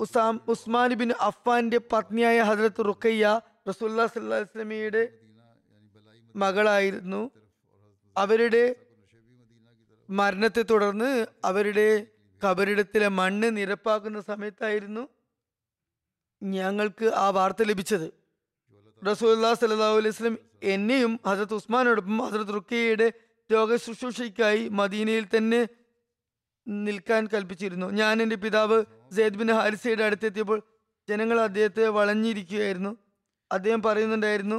[0.00, 5.08] ഉസാം ഉസ്മാൻ ബിൻ അഫ്ഫാന്റെ പത്നിയായ ഹജരത്ത് റുഖയ്യ റസൂല്ലാ വസല്ലമയുടെ
[6.36, 7.30] മകളായിരുന്നു.
[8.16, 8.76] അവരുടെ
[10.10, 12.06] മരണത്തെ തുടർന്ന് അവരുടെ
[12.44, 15.08] കബറിടത്തിലെ മണ്ണ് നിരപ്പാക്കുന്ന സമയത്തായിരുന്നു
[16.42, 18.19] ഞങ്ങൾക്ക് ആ വാർത്ത ലഭിച്ചത്.
[19.02, 20.36] റസൂല്ലാ സല്ലല്ലാഹു അലൈഹി വസല്ലം
[20.72, 23.08] എന്നെയും ഹസരത്ത് ഉസ്മാനോടൊപ്പം ഹസരത്ത്
[23.50, 25.60] രോഗ ശുശ്രൂഷയ്ക്കായി മദീനയിൽ തന്നെ
[26.66, 27.86] നിൽക്കാൻ കൽപ്പിച്ചിരുന്നു.
[28.00, 28.78] ഞാൻ എന്റെ പിതാവ്
[29.16, 30.58] സെയ്ദ് ബിൻ ഹാരിസയുടെ അടുത്തെത്തിയപ്പോൾ
[31.08, 32.92] ജനങ്ങൾ അദ്ദേഹത്തെ വളഞ്ഞിരിക്കുകയായിരുന്നു.
[33.50, 34.58] അദ്ദേഹം പറയുന്നുണ്ടായിരുന്നു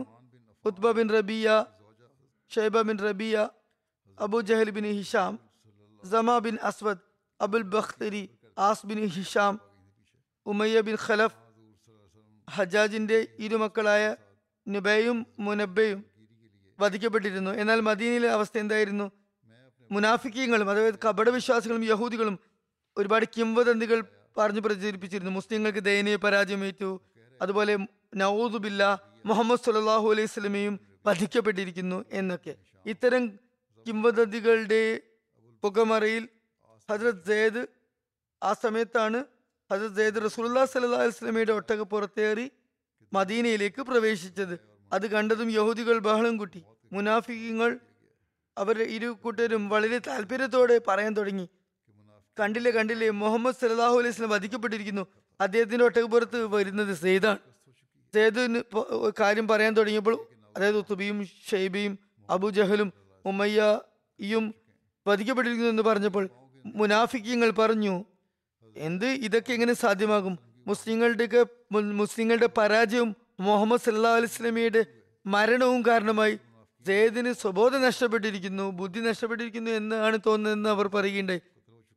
[0.65, 1.47] Utba bin Rabia
[2.51, 3.36] Shaiba bin Rabia
[4.17, 5.34] Abu Jahl bin Hisham
[6.04, 7.04] Zama bin Aswad
[7.39, 8.23] Abul Bakhtari
[8.58, 9.54] As bin Hisham
[10.45, 11.39] Umayya bin Khalaf
[12.47, 14.04] ഹജാജിന്റെ ഇരുമക്കളായ
[14.67, 16.06] നുബയും മുനബയും
[16.80, 17.52] വധിക്കപ്പെട്ടിരുന്നു.
[17.52, 19.12] എന്നാൽ മദീനയിലെ അവസ്ഥ എന്തായിരുന്നു?
[19.91, 22.39] മുനാഫിക്കീങ്ങളും അതായത് കപട വിശ്വാസികളും യഹൂദികളും
[22.97, 24.04] ഒരുപാട് കിംവദന്തികൾ
[24.38, 25.32] പറഞ്ഞു പ്രചരിപ്പിച്ചിരുന്നു.
[25.32, 27.02] മുസ്ലിങ്ങൾക്ക് ദയനീയ പരാജയമേറ്റു.
[27.41, 27.78] അതുപോലെ
[28.15, 32.56] നവൂദുബില്ല മുഹമ്മദ് സുല്ലാഹു അലൈഹി സ്വലമയും വധിക്കപ്പെട്ടിരിക്കുന്നു എന്നൊക്കെ.
[32.86, 33.28] ഇത്തരം
[33.88, 35.02] കിംവദന്തികളുടെ
[35.63, 36.30] പുകമറയിൽ
[36.89, 37.67] ഹജ്രത് സെയ്ദ്
[38.43, 39.26] ആ സമയത്താണ്
[39.71, 42.52] ഹജ്രത് സെയ്ദ് റസൂല്ലാ സല്ലാ അലൈഹി സ്വലമയുടെ ഒട്ടക പുറത്തേറി
[43.13, 44.60] മദീനയിലേക്ക് പ്രവേശിച്ചത്.
[44.93, 46.63] അത് കണ്ടതും യഹൂദികൾ ബഹളം കൂട്ടി.
[46.93, 47.80] മുനാഫിക്കങ്ങൾ
[48.58, 51.50] അവരുടെ ഇരു കൂട്ടരും വളരെ താല്പര്യത്തോടെ പറയാൻ തുടങ്ങി.
[52.39, 55.08] കണ്ടില്ലേ കണ്ടില്ലേ മുഹമ്മദ് സലാഹു അലൈഹി സ്വലം വധിക്കപ്പെട്ടിരിക്കുന്നു.
[55.41, 57.39] അദ്ദേഹത്തിന്റെ ഒട്ടകപ്പുറത്ത് വരുന്നത് സെയ്ദാണ്.
[58.13, 58.60] സെയ്ദിന്
[59.19, 60.15] കാര്യം പറയാൻ തുടങ്ങിയപ്പോൾ
[60.58, 62.93] അതായത് ഉത്തുബിയും ഷെയ്ബിയും അബു ജഹലും
[63.26, 64.56] ഉമ്മയ്യയും
[65.08, 66.30] വധിക്കപ്പെട്ടിരിക്കുന്നു എന്ന് പറഞ്ഞപ്പോൾ
[66.65, 68.06] മുനാഫിക്കങ്ങൾ പറഞ്ഞു
[68.78, 69.06] എന്ത്?
[69.06, 70.50] ഇതൊക്കെ എങ്ങനെ സാധ്യമാകും?
[70.67, 74.86] മുസ്ലിങ്ങളുടെയൊക്കെ മു- മുസ്ലിങ്ങളുടെ പരാജയവും മുഹമ്മദ് സല്ലാ അലൈഹി സ്വലമിയുടെ
[75.26, 76.39] മരണവും കാരണമായി
[76.82, 81.41] ജയദിന് സ്വബോധം നഷ്ടപ്പെട്ടിരിക്കുന്നു ബുദ്ധി നഷ്ടപ്പെട്ടിരിക്കുന്നു എന്നാണ് തോന്നുന്നതെന്ന് അവർ പറയുകയുണ്ടായി.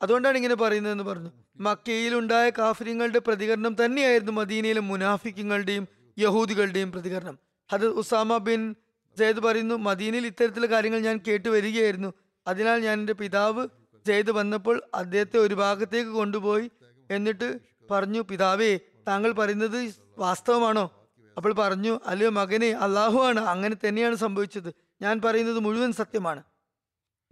[0.03, 1.31] അതുകൊണ്ടാണ് ഇങ്ങനെ പറയുന്നതെന്ന് പറഞ്ഞു.
[1.57, 7.39] മക്കയിലുണ്ടായ കാഫര്യങ്ങളുടെ പ്രതികരണം തന്നെയായിരുന്നു മദീനയിലെ മുനാഫിക്കുകളുടെയും യഹൂദികളുടെയും പ്രതികരണം.
[7.73, 8.75] അത് ഉസാമ ബിൻ
[9.19, 12.13] ജയ്ദ് പറയുന്നു മദീനയിൽ ഇത്തരത്തിലുള്ള കാര്യങ്ങൾ ഞാൻ കേട്ടു വരികയായിരുന്നു.
[12.47, 13.69] അതിനാൽ ഞാൻ എന്റെ പിതാവ്
[14.07, 16.71] ജയ്ദ് വന്നപ്പോൾ അദ്ദേഹത്തെ ഒരു ഭാഗത്തേക്ക് കൊണ്ടുപോയി
[17.11, 17.59] എന്നിട്ട്
[17.91, 21.09] പറഞ്ഞു പിതാവേ താങ്കൾ പറയുന്നത് വാസ്തവമാണോ?
[21.37, 24.75] അപ്പോൾ പറഞ്ഞു അല്ലയോ മകനെ അള്ളാഹു ആണ് അങ്ങനെ തന്നെയാണ് സംഭവിച്ചത്.
[25.03, 26.43] ഞാൻ പറയുന്നത് മുഴുവൻ സത്യമാണ്.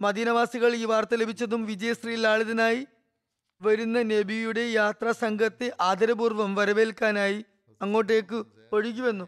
[0.01, 2.87] മദീനവാസികൾ ഈ വാർത്ത ലഭിച്ചതും വിജയശ്രീ ലാളിതനായി
[3.61, 7.45] വരുന്ന നബിയുടെ യാത്രാ സംഘത്തെ ആദരപൂർവം വരവേൽക്കാനായി
[7.81, 9.27] അങ്ങോട്ടേക്ക് ഒഴുകിവന്നു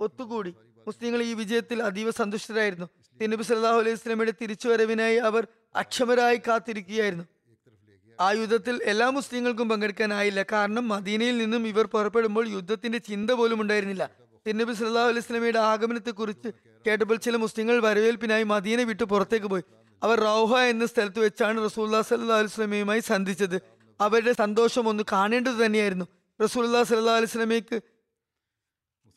[0.00, 0.54] ഒത്തുകൂടി.
[0.86, 2.86] മുസ്ലിങ്ങൾ ഈ വിജയത്തിൽ അതീവ സന്തുഷ്ടരായിരുന്നു.
[3.20, 7.24] തിരുനബി സല്ലാഹു അലൈഹി സ്വലമിയുടെ തിരിച്ചുവരവിനായി അവർ അക്ഷമരായി കാത്തിരിക്കുകയായിരുന്നു.
[8.20, 10.44] ആ യുദ്ധത്തിൽ എല്ലാ മുസ്ലിങ്ങൾക്കും പങ്കെടുക്കാനായില്ല.
[10.52, 14.10] കാരണം മദീനയിൽ നിന്നും ഇവർ പുറപ്പെടുമ്പോൾ യുദ്ധത്തിന്റെ ചിന്ത പോലും ഉണ്ടായിരുന്നില്ല.
[14.46, 16.48] തിരുനബി സല്ലാ അലൈഹി ആഗമനത്തെ ആഗമനത്തെക്കുറിച്ച്
[16.86, 19.62] കേട്ടപ്പോൾ ചില മുസ്ലിങ്ങൾ വരവേൽപ്പിനായി മദീന വിട്ട് പുറത്തേക്ക് പോയി.
[20.02, 23.56] അവർ റൗഹ എന്ന സ്ഥലത്ത് വെച്ചാണ് റസൂല്ലാ സല്ലല്ലാഹു അലൈഹി സ്വലമയുമായി സന്ധിച്ചത്.
[24.00, 26.06] അവരുടെ സന്തോഷം ഒന്ന് കാണേണ്ടത് തന്നെയായിരുന്നു.
[26.42, 27.82] റസൂല്ലാ സല്ലല്ലാഹു അലൈഹി സ്വലമയ്ക്ക്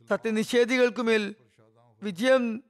[0.09, 1.35] സത്യനിഷേധികൾക്കുമേൽ
[2.03, 2.63] വിജയം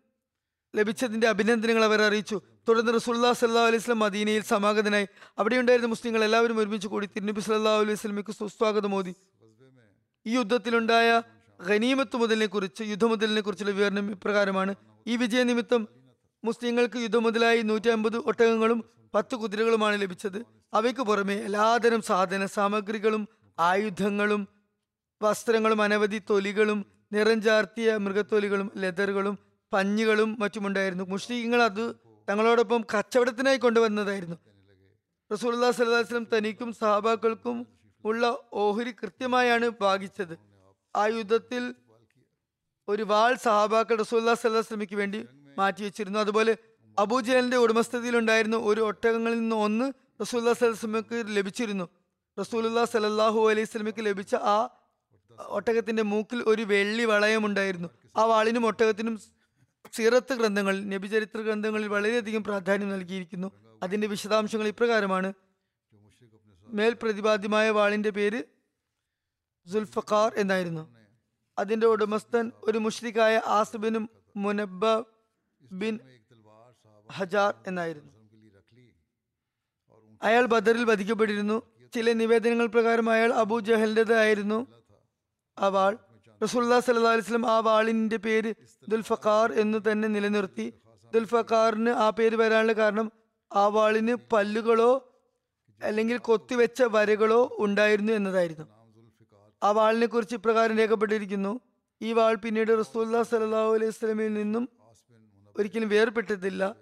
[0.75, 2.41] ലഭിച്ചതിന്റെ അഭിനന്ദനങ്ങൾ അവർ അറിയിച്ചു.
[2.67, 5.07] തുടർന്ന് റസൂല്ലാ സല്ലാ അലൈഹി സ്വലം മദീനയിൽ സമാഗതനായി.
[5.39, 9.13] അവിടെയുണ്ടായിരുന്ന മുസ്ലിങ്ങൾ എല്ലാവരും ഒരുമിച്ച് കൂടി തിരുനബി സല്ലാ അലൈഹി സ്വലമിക്ക് സുസ്വാഗതം ഓതി.
[10.25, 11.09] ഈ യുദ്ധത്തിലുണ്ടായ
[11.59, 14.75] ഖനീമത്ത് മുതലിനെ കുറിച്ച് യുദ്ധമുതലിനെ കുറിച്ചുള്ള വിവരണം ഇപ്രകാരമാണ്.
[15.07, 15.87] ഈ വിജയ നിമിത്തം
[16.43, 18.79] മുസ്ലിങ്ങൾക്ക് യുദ്ധമുതലായി നൂറ്റി അമ്പത് ഒട്ടകങ്ങളും
[19.15, 20.39] പത്ത് കുതിരകളുമാണ് ലഭിച്ചത്.
[20.73, 23.27] അവയ്ക്ക് പുറമെ എല്ലാതരം സാധന സാമഗ്രികളും
[23.59, 24.41] ആയുധങ്ങളും
[25.21, 29.35] വസ്ത്രങ്ങളും അനവധി തൊലികളും നിറം ചാർത്തിയ മൃഗത്തൊലികളും ലെതറുകളും
[29.73, 31.03] പഞ്ഞികളും മറ്റുമുണ്ടായിരുന്നു.
[31.03, 31.83] മുസ്ലിങ്ങൾ അത്
[32.29, 34.37] തങ്ങളോടൊപ്പം കച്ചവടത്തിനായി കൊണ്ടുവന്നതായിരുന്നു.
[35.33, 37.57] റസൂല്ലാ സല്ലാസ്ലം തനിക്കും സഹാബാക്കൾക്കും
[38.05, 40.35] ഉള്ള ഓഹരി കൃത്യമായാണ് ഭാഗിച്ചത്.
[40.95, 41.63] ആ യുദ്ധത്തിൽ
[42.87, 46.57] ഒരു വാൾ സഹാബാക്കൾ റസൂല്ലാ സല്ലാസ്ലമിക്ക് വേണ്ടി മാറ്റിവെച്ചിരുന്നു അതുപോലെ
[46.97, 49.87] അബുജലിന്റെ ഉടമസ്ഥതയിൽ ഉണ്ടായിരുന്ന ഒരു ഒട്ടകങ്ങളിൽ നിന്ന് ഒന്ന്
[50.21, 51.85] റസൂല്ലാ സല്ലാസ്ലമിക്ക് ലഭിച്ചിരുന്നു.
[52.39, 54.69] റസൂലുല്ലാ സലല്ലാഹു അലൈഹി സ്വലമിക്ക് ലഭിച്ച ആ
[55.57, 59.15] ഒട്ടകത്തിന്റെ മൂക്കിൽ ഒരു വെള്ളി വളയമുണ്ടായിരുന്നു ആ വാളിനും ഒട്ടകത്തിനും
[59.93, 63.51] സീറത്ത് ഗ്രന്ഥങ്ങളിൽ നബിചരിത്ര ഗ്രന്ഥങ്ങളിൽ വളരെയധികം പ്രാധാന്യം നൽകിയിരിക്കുന്നു.
[63.83, 65.33] അതിന്റെ വിശദാംശങ്ങൾ ഇപ്രകാരമാണ്.
[66.67, 68.43] മേൽ പ്രതിപാദ്യമായ വാളിന്റെ പേര്
[69.67, 70.95] സുൽഫഖാർ എന്നായിരുന്നു.
[71.59, 75.03] അതിന്റെ ഉടമസ്ഥൻ ഒരു മുഷ്രിഖായ ആസിബിനും മുനബ്ബ
[75.71, 75.99] ബിൻ
[77.11, 78.11] ഹജാർ എന്നായിരുന്നു.
[80.21, 81.61] അയാൾ ബദറിൽ വധിക്കപ്പെട്ടിരുന്നു.
[81.93, 84.67] ചില നിവേദനങ്ങൾ പ്രകാരം അയാൾ അബു ജഹലിന്റെതായിരുന്നു
[85.59, 85.97] ആ വാൾ
[86.43, 88.53] റസൂല്ലാ സല്ലാ അലിസ്ലം ആ വാളിന്റെ പേര്
[88.89, 90.73] ദുൽഫഖാർ എന്ന് തന്നെ നിലനിർത്തി.
[91.13, 93.11] ദുൽഫഖാറിന് ആ പേര് വരാനുള്ള കാരണം
[93.55, 94.91] ആ വാളിന് പല്ലുകളോ
[95.83, 98.65] അല്ലെങ്കിൽ കൊത്തിവെച്ച വരകളോ ഉണ്ടായിരുന്നു എന്നതായിരുന്നു.
[99.63, 101.59] ആ വാളിനെ കുറിച്ച് ഇപ്രകാരം രേഖപ്പെട്ടിരിക്കുന്നു.
[102.01, 104.69] ഈ വാൾ പിന്നീട് റസൂല്ലാ സല്ലാഹു അലൈഹി സ്വലമിൽ നിന്നും
[105.57, 106.75] ഒരിക്കലും വേർപെട്ടതില്ല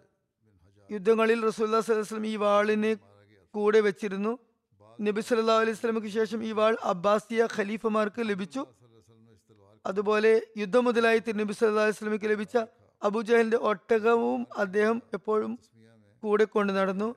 [0.91, 2.93] യുദ്ധങ്ങളിൽ റസൂല്ലാ വസല്ലം ഈ വാളിനെ
[3.56, 4.39] കൂടെ വെച്ചിരുന്നു.
[5.02, 8.65] നബി സല്ലാ അലൈഹി വസല്ലമക്ക് ശേഷം ഈ വാൾ അബ്ബാസിയ ഖലീഫമാർക്ക് ലഭിച്ചു.
[9.89, 12.58] അതുപോലെ യുദ്ധം മുതലായി തിരുനബി സല്ലാ വസ്ലമിക്ക് ലഭിച്ച
[13.02, 15.52] അബുജഹലിന്റെ ഒട്ടകവും അദ്ദേഹം എപ്പോഴും
[16.23, 17.10] കൂടെ കൊണ്ടു നടന്നു.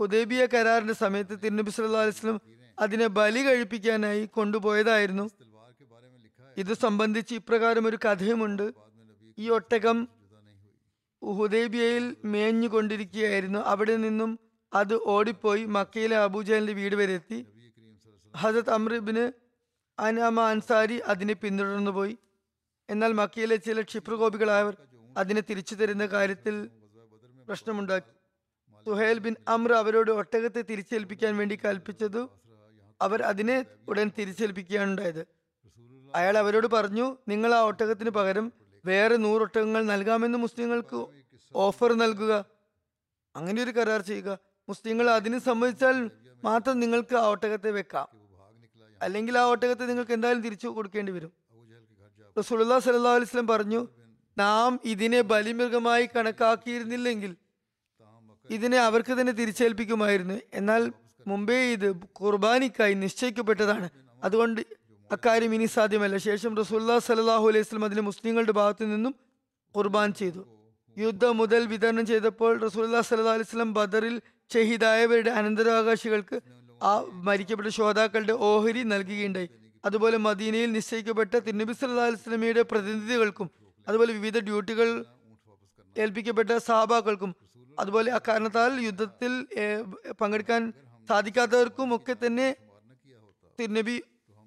[0.00, 2.40] ഹുദൈബിയ കരാറിന്റെ സമയത്ത് തിരുനബി സല്ലാ അലൈഹി വസല്ലം
[2.78, 5.26] അതിനെ ബലി കഴിപ്പിക്കാനായി കൊണ്ടുപോയതായിരുന്നു.
[6.62, 8.66] ഇത് സംബന്ധിച്ച് ഇപ്രകാരം ഒരു കഥയുമുണ്ട്.
[9.38, 9.98] ഈ ഒട്ടകം
[11.22, 14.30] ഹുദൈബിയയിൽ മേഞ്ഞുകൊണ്ടിരിക്കുകയായിരുന്നു അവിടെ നിന്നും
[14.72, 17.38] അത് ഓടിപ്പോയി മക്കയിലെ അബൂജഹലിന്റെ വീട് വരെ എത്തി.
[18.34, 19.24] ഹസത്ത് അമ്രിബിന്
[19.98, 22.18] അനാമ അൻസാരി അതിനെ പിന്തുടർന്നു പോയി.
[22.90, 24.76] എന്നാൽ മക്കയിലെ ചില ക്ഷിപ്രകോപികളായവർ
[25.16, 26.70] അതിനെ തിരിച്ചു തരുന്ന കാര്യത്തിൽ
[27.48, 28.10] പ്രശ്നമുണ്ടാക്കി.
[28.86, 32.30] സുഹേൽ ബിൻ അമ്ര അവരോട് ഒട്ടകത്തെ തിരിച്ചേൽപ്പിക്കാൻ വേണ്ടി കൽപ്പിച്ചതു
[33.02, 35.26] അവർ അതിനെ ഉടൻ തിരിച്ചേൽപ്പിക്കുകയാണ് ഉണ്ടായത്.
[36.14, 38.52] അയാൾ അവരോട് പറഞ്ഞു നിങ്ങൾ ആ ഒട്ടകത്തിന് പകരം
[38.84, 41.06] വേറെ നൂറൊട്ടകങ്ങൾ നൽകാമെന്ന് മുസ്ലിങ്ങൾക്ക്
[41.54, 42.44] ഓഫർ നൽകുക.
[43.36, 44.38] അങ്ങനെ ഒരു കരാർ ചെയ്യുക.
[44.68, 46.10] മുസ്ലിങ്ങൾ അതിന് സമ്മതിച്ചാൽ
[46.44, 48.23] മാത്രം നിങ്ങൾക്ക് ആ ഒട്ടകത്തെ വെക്കാം.
[49.06, 51.32] അല്ലെങ്കിൽ ആ ഒട്ടകത്തെ നിങ്ങൾക്ക് എന്തായാലും തിരിച്ചു കൊടുക്കേണ്ടി വരും.
[52.38, 53.80] റസൂലുള്ളാഹി സ്വല്ലല്ലാഹു അലൈഹി വസല്ലം പറഞ്ഞു
[54.36, 57.32] നാം ഇതിനെ ബലിമൃഗമായി കണക്കാക്കിയിരുന്നില്ലെങ്കിൽ
[58.50, 60.36] ഇതിനെ അവർക്ക് തന്നെ തിരിച്ചേൽപ്പിക്കുമായിരുന്നു.
[60.60, 60.82] എന്നാൽ
[61.30, 61.86] മുമ്പേ ഇത്
[62.20, 63.86] കുർബാനിക്കായി നിശ്ചയിക്കപ്പെട്ടതാണ്.
[64.22, 64.60] അതുകൊണ്ട്
[65.10, 66.16] അക്കാര്യം ഇനി സാധ്യമല്ല.
[66.28, 69.14] ശേഷം റസൂല്ലാ സലാഹു അലൈഹി സ്വലം അതിനെ മുസ്ലിങ്ങളുടെ ഭാഗത്തു നിന്നും
[69.74, 70.42] കുർബാൻ ചെയ്തു.
[70.96, 74.16] യുദ്ധം മുതൽ വിതരണം ചെയ്തപ്പോൾ റസൂല്ലാ സല്ലാ അലൈഹി സ്വലം ബദറിൽ
[74.50, 76.36] ഷഹീദായവരുടെ അനന്തരാവകാശികൾക്ക്
[76.82, 76.92] ആ
[77.26, 79.48] മരിക്കപ്പെട്ട ശ്രോതാക്കളുടെ ഓഹരി നൽകുകയുണ്ടായി.
[79.84, 83.48] അതുപോലെ മദീനയിൽ നിശ്ചയിക്കപ്പെട്ട തിരുനബി സല്ലാ അലൈഹി സ്വലമിയുടെ പ്രതിനിധികൾക്കും
[83.88, 84.88] അതുപോലെ വിവിധ ഡ്യൂട്ടികൾ
[85.96, 87.32] ഏൽപ്പിക്കപ്പെട്ട സഹാബാക്കൾക്കും
[87.78, 89.32] അതുപോലെ അക്കാരണത്താൽ യുദ്ധത്തിൽ
[90.20, 90.72] പങ്കെടുക്കാൻ
[91.08, 92.48] സാധിക്കാത്തവർക്കും ഒക്കെ തന്നെ
[93.58, 93.96] തിരുനബി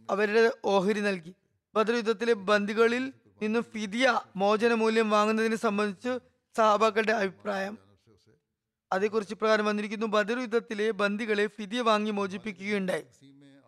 [0.10, 1.34] അവരുടെ ഓഹരി നൽകി.
[1.76, 3.04] ബദർ യുദ്ധത്തിലെ ബന്ദികളിൽ
[3.42, 4.06] നിന്നും ഫിദിയ
[4.42, 6.14] മോചന മൂല്യം വാങ്ങുന്നതിനെ സംബന്ധിച്ച്
[6.56, 7.74] സഹാബാക്കളുടെ അഭിപ്രായം.
[8.94, 10.08] അതേക്കുറിച്ച് പ്രകാരം വന്നിരിക്കുന്നു.
[10.08, 13.06] ബദർ യുദ്ധത്തിലെ ബന്ദികളെ ഫിദിയ വാങ്ങി മോചിപ്പിക്കുകയുണ്ടായി.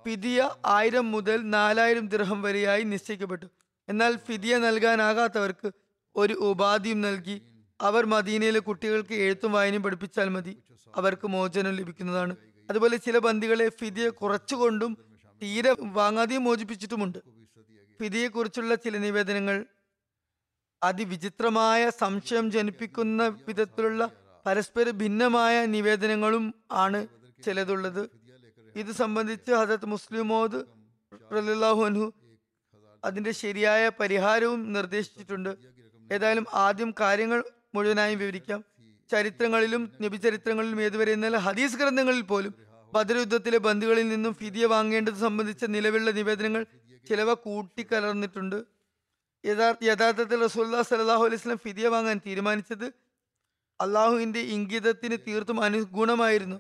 [0.06, 3.46] ഫിദിയ ആയിരം മുതൽ നാലായിരം ദിർഹം വരെയായി നിശ്ചയിക്കപ്പെട്ടു.
[3.90, 5.72] എന്നാൽ ഫിദിയ നൽകാനാകാത്തവർക്ക്
[6.16, 7.42] ഒരു ഉപാധിയും നൽകി
[7.82, 10.58] അവർ മദീനയിലെ കുട്ടികൾക്ക് എഴുത്തും വായനയും പഠിപ്പിച്ചാൽ മതി.
[10.96, 12.36] അവർക്ക് മോചനം ലഭിക്കുന്നതാണ്.
[12.70, 14.98] അതുപോലെ ചില ബന്ദികളെ ഫിദിയ കുറച്ചുകൊണ്ടും
[15.44, 17.20] തീരെ വാങ്ങാതെയും മോചിപ്പിച്ചിട്ടുമുണ്ട്.
[18.00, 19.66] ഫിദിയെക്കുറിച്ചുള്ള ചില നിവേദനങ്ങൾ
[20.84, 24.12] അതിവിചിത്രമായ സംശയം ജനിപ്പിക്കുന്ന വിധത്തിലുള്ള
[24.46, 27.08] പരസ്പര ഭിന്നമായ നിവേദനങ്ങളും ആണ്
[27.46, 28.10] ചിലതുള്ളത്.
[28.76, 30.60] ഇത് സംബന്ധിച്ച് ഹജത് മുസ്ലിമോദ്
[31.86, 32.14] അൻഹു
[33.06, 35.58] അതിന്റെ ശരിയായ പരിഹാരവും നിർദ്ദേശിച്ചിട്ടുണ്ട്.
[36.14, 37.44] ഏതായാലും ആദ്യം കാര്യങ്ങൾ
[37.76, 38.64] മുഴുവനായും വിവരിക്കാം.
[39.12, 42.54] ചരിത്രങ്ങളിലും നബിചരിത്രങ്ങളിലും ഏതുവരെ എന്നാൽ ഹദീസ് ഗ്രന്ഥങ്ങളിൽ പോലും
[42.94, 46.66] ബദർ യുദ്ധത്തിലെ ബന്ദികളിൽ നിന്നും ഫിതിയ വാങ്ങേണ്ടത് സംബന്ധിച്ച നിലവിലുള്ള നിവേദനങ്ങൾ
[47.10, 48.64] ചിലവ കൂട്ടിക്കലർന്നിട്ടുണ്ട്.
[49.46, 53.09] യഥാർത്ഥ യഥാർത്ഥത്തിൽ റസൂല്ലാ സലാഹു അലൈഹി സ്വലം ഫിദിയ വാങ്ങാൻ തീരുമാനിച്ചത്
[53.80, 56.58] അള്ളാഹുവിന്റെ ഇംഗിതത്തിന് തീർത്തും അനുഗുണമായിരുന്നു.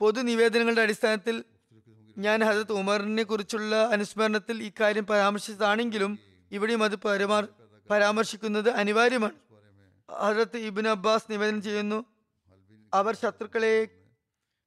[0.00, 1.36] പൊതു നിവേദനങ്ങളുടെ അടിസ്ഥാനത്തിൽ
[2.16, 6.12] ഞാൻ ഹജത് ഉമറിനെ കുറിച്ചുള്ള അനുസ്മരണത്തിൽ ഇക്കാര്യം പരാമർശിച്ചതാണെങ്കിലും
[6.52, 7.44] ഇവിടെയും അത് പരമാർ
[7.90, 9.36] പരാമർശിക്കുന്നത് അനിവാര്യമാണ്.
[10.08, 11.98] ഹജരത്ത് ഇബിൻ അബ്ബാസ് നിവേദനം ചെയ്യുന്നു
[12.92, 13.74] അവർ ശത്രുക്കളെ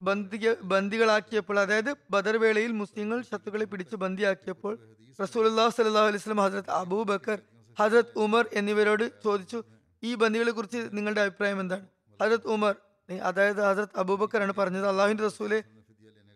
[0.01, 4.73] ബന്ധിക ബന്ദികളാക്കിയപ്പോൾ അതായത് ബദർ വേളയിൽ മുസ്ലിങ്ങൾ ശത്രുക്കളെ പിടിച്ച് ബന്ദിയാക്കിയപ്പോൾ
[5.19, 7.37] റസൂൽ അള്ളാഹു സല്ലാ അലൈഹി സ്വലം ഹജരത് അബൂബക്കർ
[7.77, 9.59] ഹജരത് ഉമർ എന്നിവരോട് ചോദിച്ചു
[10.03, 11.85] ഈ ബന്ദികളെ കുറിച്ച് നിങ്ങളുടെ അഭിപ്രായം എന്താണ്?
[12.21, 12.75] ഹജരത് ഉമർ
[13.23, 15.63] അതായത് ഹജരത് അബൂബക്കറാണ് പറഞ്ഞത് അള്ളാഹുവിന്റെ റസൂലെ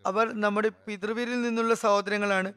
[0.06, 2.50] അവർ നമ്മുടെ പിതൃവീരിൽ നിന്നുള്ള സഹോദരങ്ങളാണ്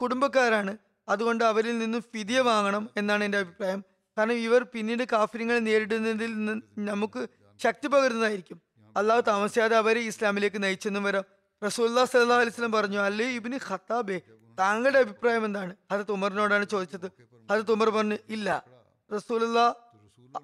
[0.00, 0.72] കുടുംബക്കാരാണ്
[1.08, 3.80] അതുകൊണ്ട് അവരിൽ നിന്നും ഫിതിയ വാങ്ങണം എന്നാണ് എന്റെ അഭിപ്രായം.
[4.18, 6.32] കാരണം ഇവർ പിന്നീട് കാഫര്യങ്ങളെ നേരിടുന്നതിൽ
[6.90, 7.20] നമുക്ക്
[7.60, 8.58] ശക്തി പകരുന്നതായിരിക്കും.
[8.96, 11.24] അള്ളാഹു താമസിയാതെ അവരെ ഇസ്ലാമിലേക്ക് നയിച്ചെന്നും വരാം.
[11.62, 14.18] റസൂല്ലാ സല്ലാ അലിസ്ലം പറഞ്ഞു അല്ലേ ഇബിന് ഖത്താബെ
[14.58, 15.72] താങ്കളുടെ അഭിപ്രായം എന്താണ്?
[15.92, 17.08] ഹജത് ഉമറിനോടാണ് ചോദിച്ചത്.
[17.50, 18.64] ഹജത് ഉമർ പറഞ്ഞു ഇല്ല
[19.10, 19.58] റസൂലുള്ള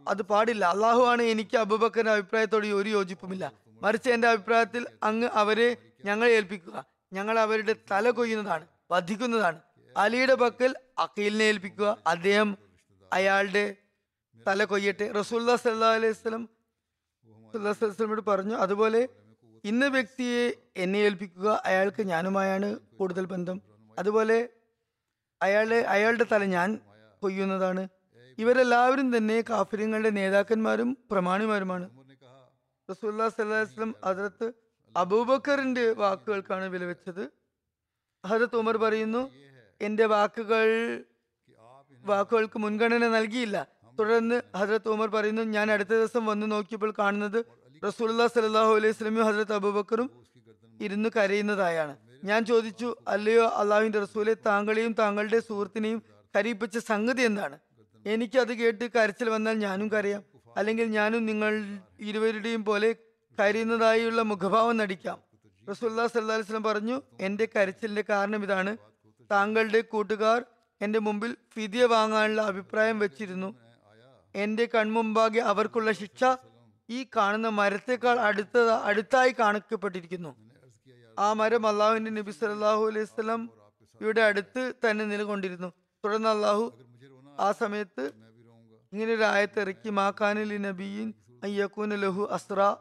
[0.09, 0.65] അത് പാടില്ല.
[0.75, 3.45] അള്ളാഹു ആണ് എനിക്ക് അബുബക്കറിന്റെ അഭിപ്രായത്തോട് ഒരു യോജിപ്പുമില്ല.
[3.83, 5.69] മറിച്ച് എന്റെ അഭിപ്രായത്തിൽ അങ്ങ് അവരെ
[6.05, 6.77] ഞങ്ങളെ ഏൽപ്പിക്കുക.
[7.13, 9.59] ഞങ്ങൾ അവരുടെ തല കൊയ്യുന്നതാണ് വധിക്കുന്നതാണ്.
[9.97, 11.99] അലിയുടെ പക്കൽ അഖീലിനെ ഏൽപ്പിക്കുക.
[12.07, 12.49] അദ്ദേഹം
[13.13, 13.65] അയാളുടെ
[14.47, 15.07] തല കൊയ്യട്ടെ.
[15.13, 16.45] റസൂല്ലാ സല്ലാ അലൈഹി സ്വലം
[17.53, 19.09] സ്വലമോട് പറഞ്ഞു അതുപോലെ
[19.65, 20.45] ഇന്ന വ്യക്തിയെ
[20.77, 22.69] എന്നെ ഏൽപ്പിക്കുക അയാൾക്ക് ഞാനുമായാണ്
[22.99, 23.59] കൂടുതൽ ബന്ധം.
[23.99, 24.49] അതുപോലെ
[25.43, 26.81] അയാളെ അയാളുടെ തല ഞാൻ
[27.23, 27.83] കൊയ്യുന്നതാണ്.
[28.43, 31.87] ഇവരെല്ലാവരും തന്നെ കാഫര്യങ്ങളുടെ നേതാക്കന്മാരും പ്രമാണിമാരുമാണ്.
[32.89, 34.47] റസൂല്ലാ സല്ലാസ്ലം ഹജറത്ത്
[34.95, 37.25] അബൂബക്കറിന്റെ വാക്കുകൾക്കാണ് വിലവെച്ചത്.
[38.25, 39.23] ഹജറത്ത് ഉമർ പറയുന്നു
[39.81, 40.69] എന്റെ വാക്കുകൾ
[42.05, 43.57] വാക്കുകൾക്ക് മുൻഗണന നൽകിയില്ല.
[43.99, 47.39] തുടർന്ന് ഹജറത്ത് ഉമർ പറയുന്നു ഞാൻ അടുത്ത ദിവസം വന്നു നോക്കിയപ്പോൾ കാണുന്നത്
[47.83, 50.09] റസൂല്ലാ സലാഹു അലൈഹി സ്വലമിയും ഹജറത്ത് അബൂബക്കറും
[50.87, 51.95] ഇരുന്ന് കരയുന്നതായാണ്.
[52.31, 56.01] ഞാൻ ചോദിച്ചു അല്ലയോ അള്ളാഹുവിന്റെ റസൂലെ താങ്കളെയും താങ്കളുടെ സുഹൃത്തിനെയും
[56.35, 57.57] കരയിപ്പിച്ച സംഗതി എന്താണ്?
[58.07, 60.23] എനിക്ക് അത് കേട്ട് കരച്ചിൽ വന്നാൽ ഞാനും കരയാം.
[60.57, 62.97] അല്ലെങ്കിൽ ഞാനും നിങ്ങൾ ഇരുവരുടെയും പോലെ
[63.39, 65.19] കരയുന്നതായുള്ള മുഖഭാവം നടിക്കാം.
[65.71, 68.77] റസൂല്ലാ സല്ലാ വസ്ലം പറഞ്ഞു എന്റെ കരച്ചിലിന്റെ കാരണം ഇതാണ്.
[69.31, 70.45] താങ്കളുടെ കൂട്ടുകാർ
[70.81, 73.55] എന്റെ മുമ്പിൽ ഫിതിയ വാങ്ങാനുള്ള അഭിപ്രായം വെച്ചിരുന്നു.
[74.35, 76.25] എന്റെ കൺമുമ്പാകെ അവർക്കുള്ള ശിക്ഷ
[76.91, 80.37] ഈ കാണുന്ന മരത്തേക്കാൾ അടുത്ത അടുത്തായി കാണിക്കപ്പെട്ടിരിക്കുന്നു.
[81.19, 83.51] ആ മരം അള്ളാഹുവിന്റെ നബി സല്ലാഹു അലൈഹി സ്വലം
[84.01, 85.73] ഇവിടെ അടുത്ത് തന്നെ നിലകൊണ്ടിരുന്നു.
[86.05, 86.82] തുടർന്ന് അള്ളാഹു
[87.43, 88.13] ആ സമയത്ത്
[88.93, 92.77] ഇങ്ങനെ ഒരു ആയത്ത് ഇറക്കി മാക്കാനിൽ നബിയിൻ അയ്യക്കൂന ലഹു അസ്ര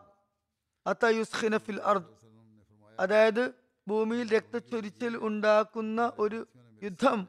[0.87, 2.05] അത്തയുസ്ഖിന ഫിൽ അർദ്.
[2.99, 3.53] അതായത്
[3.87, 6.47] ഭൂമിയിൽ രക്തച്ചൊരിച്ചിൽ ഉണ്ടാക്കുന്ന ഒരു
[6.83, 7.27] യുദ്ധം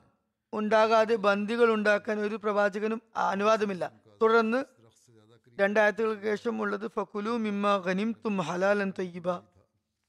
[0.53, 3.93] ഉണ്ടാകാതെ ബന്ദികൾ ഉണ്ടാക്കാൻ ഒരു പ്രവാചകനും അനുവാദമില്ല.
[4.23, 4.65] തുടർന്ന്
[5.61, 9.31] രണ്ടായത്തുകൾക്ക് ശേഷം ഉള്ളത് ഫക്കുലു മിമ്മ ഖനിം തും ഹലാലൻ തൊയ്യബ.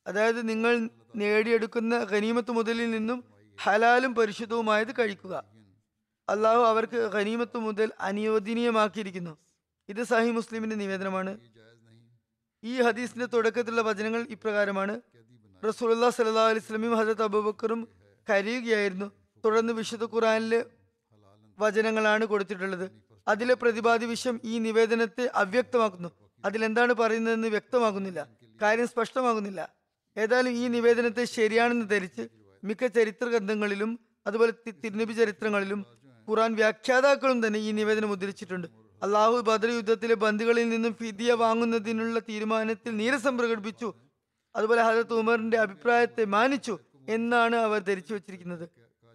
[0.08, 3.24] അതായത് നിങ്ങൾ നേടിയെടുക്കുന്ന ഖനീമത്ത് മുതലിൽ നിന്നും
[3.64, 5.53] ഹലാലും പരിശുദ്ധവുമായത് കഴിക്കുക.
[6.30, 9.38] അള്ളാഹു അവർക്ക് ഖനീമത്ത് മുതൽ അനുയോജനീയമാക്കിയിരിക്കുന്നു
[9.90, 11.40] ഇത് സഹി മുസ്ലിമിന്റെ നിവേദനമാണ്.
[12.64, 15.02] ഈ ഹദീസിന്റെ തുടക്കത്തിലുള്ള വചനങ്ങൾ ഇപ്രകാരമാണ്.
[15.68, 17.88] റസൂലുല്ലാ സല്ലാ അലൈഹി സ്വലമിയും അബൂബക്കറും
[18.30, 19.12] കരയുകയായിരുന്നു.
[19.46, 20.66] തുടർന്ന് വിശുദ്ധ ഖുറാനിലെ
[21.60, 22.92] വചനങ്ങളാണ് കൊടുത്തിട്ടുള്ളത്.
[23.28, 26.10] അതിലെ പ്രതിപാദ്യ വിഷയം ഈ നിവേദനത്തെ അവ്യക്തമാക്കുന്നു.
[26.46, 28.28] അതിലെന്താണ് പറയുന്നതെന്ന് വ്യക്തമാകുന്നില്ല.
[28.62, 29.76] കാര്യം സ്പഷ്ടമാകുന്നില്ല.
[30.18, 32.30] ഏതായാലും ഈ നിവേദനത്തെ ശരിയാണെന്ന് ധരിച്ച്
[32.64, 35.86] മിക്ക ചരിത്ര ഗ്രന്ഥങ്ങളിലും അതുപോലെ തിരുനബി ചരിത്രങ്ങളിലും
[36.30, 38.68] ഖുറാൻ വ്യാഖ്യാതാക്കളും തന്നെ ഈ നിവേദനം ഉദ്ധരിച്ചിട്ടുണ്ട്.
[39.04, 43.94] അള്ളാഹു ബദർ യുദ്ധത്തിലെ ബന്ധുക്കളിൽ നിന്നും ഫിദിയ വാങ്ങുന്നതിനുള്ള തീരുമാനത്തിൽ നീരസം പ്രകടിപ്പിച്ചു.
[44.56, 48.70] അതുപോലെ ഹജരത് ഉമറിന്റെ അഭിപ്രായത്തെ മാനിച്ചു എന്നാണ് അവർ ധരിച്ചു വച്ചിരിക്കുന്നത്.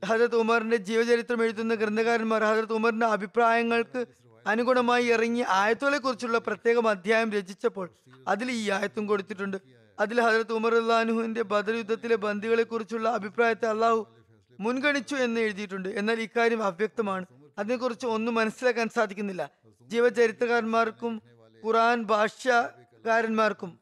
[0.04, 4.06] ഹജരത് ഉമറിന്റെ ജീവചരിത്രം എഴുതുന്ന ഗ്രന്ഥകാരന്മാർ ഹജരത് ഉമറിന്റെ അഭിപ്രായങ്ങൾക്ക്
[4.46, 7.90] അനുഗുണമായി ഇറങ്ങിയ ആയത്തുകളെ കുറിച്ചുള്ള പ്രത്യേകം അധ്യായം രചിച്ചപ്പോൾ
[8.28, 9.56] അതിൽ ഈ ആയത്തും കൊടുത്തിട്ടുണ്ട്.
[10.00, 14.17] അതിൽ ഹജരത് ഉമർ അള്ളാഹുവിന്റെ ബദർ യുദ്ധത്തിലെ ബന്ദികളെ കുറിച്ചുള്ള അഭിപ്രായത്തെ അള്ളാഹു
[14.60, 15.88] മുൻഗണിച്ചു എന്ന് എഴുതിയിട്ടുണ്ട്.
[15.88, 17.26] എന്നാൽ ഇക്കാര്യം അവ്യക്തമാണ്.
[17.58, 19.50] അതിനെക്കുറിച്ച് ഒന്നും മനസ്സിലാക്കാൻ സാധിക്കുന്നില്ല.
[19.80, 21.22] ജീവചരിത്രകാരന്മാർക്കും
[21.64, 23.78] ഖുറാൻ ഭാഷകാരന്മാർക്കും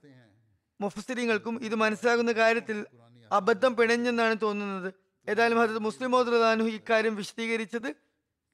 [0.80, 2.86] മുഫസിരിങ്ങൾക്കും ഇത് മനസ്സിലാകുന്ന കാര്യത്തിൽ
[3.32, 4.94] അബദ്ധം പിണഞ്ഞെന്നാണ് തോന്നുന്നത്.
[5.28, 7.94] ഏതായാലും ഹജത് മുസ്ലിം മോദാനു ഇക്കാര്യം വിശദീകരിച്ചത്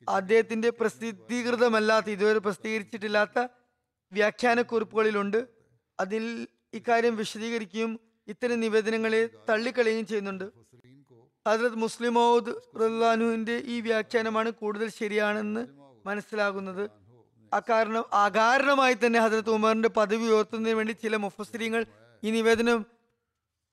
[0.08, 3.48] അദ്ദേഹത്തിന്റെ പ്രസിദ്ധീകൃതമല്ലാത്ത ഇതുവരെ പ്രസിദ്ധീകരിച്ചിട്ടില്ലാത്ത
[4.12, 5.48] വ്യാഖ്യാനക്കുറിപ്പുകളിലുണ്ട്.
[6.00, 10.44] അതിൽ ഇക്കാര്യം വിശദീകരിക്കുകയും ഇത്തരം നിവേദനങ്ങളെ തള്ളിക്കളയുകയും ചെയ്യുന്നുണ്ട്.
[11.46, 15.62] ഹജരത് മുസ്ലിം മൗദ് റഹ്ലാനുവിന്റെ ഈ വ്യാഖ്യാനമാണ് കൂടുതൽ ശരിയാണെന്ന്
[16.06, 16.84] മനസ്സിലാകുന്നത്.
[17.52, 21.82] അക്കാരണം അകാരണമായി തന്നെ ഹജ്രത് ഉമറിന്റെ പദവി ഉയർത്തുന്നതിന് വേണ്ടി ചില മുഫസ്ത്രീങ്ങൾ
[22.22, 22.78] ഈ നിവേദനം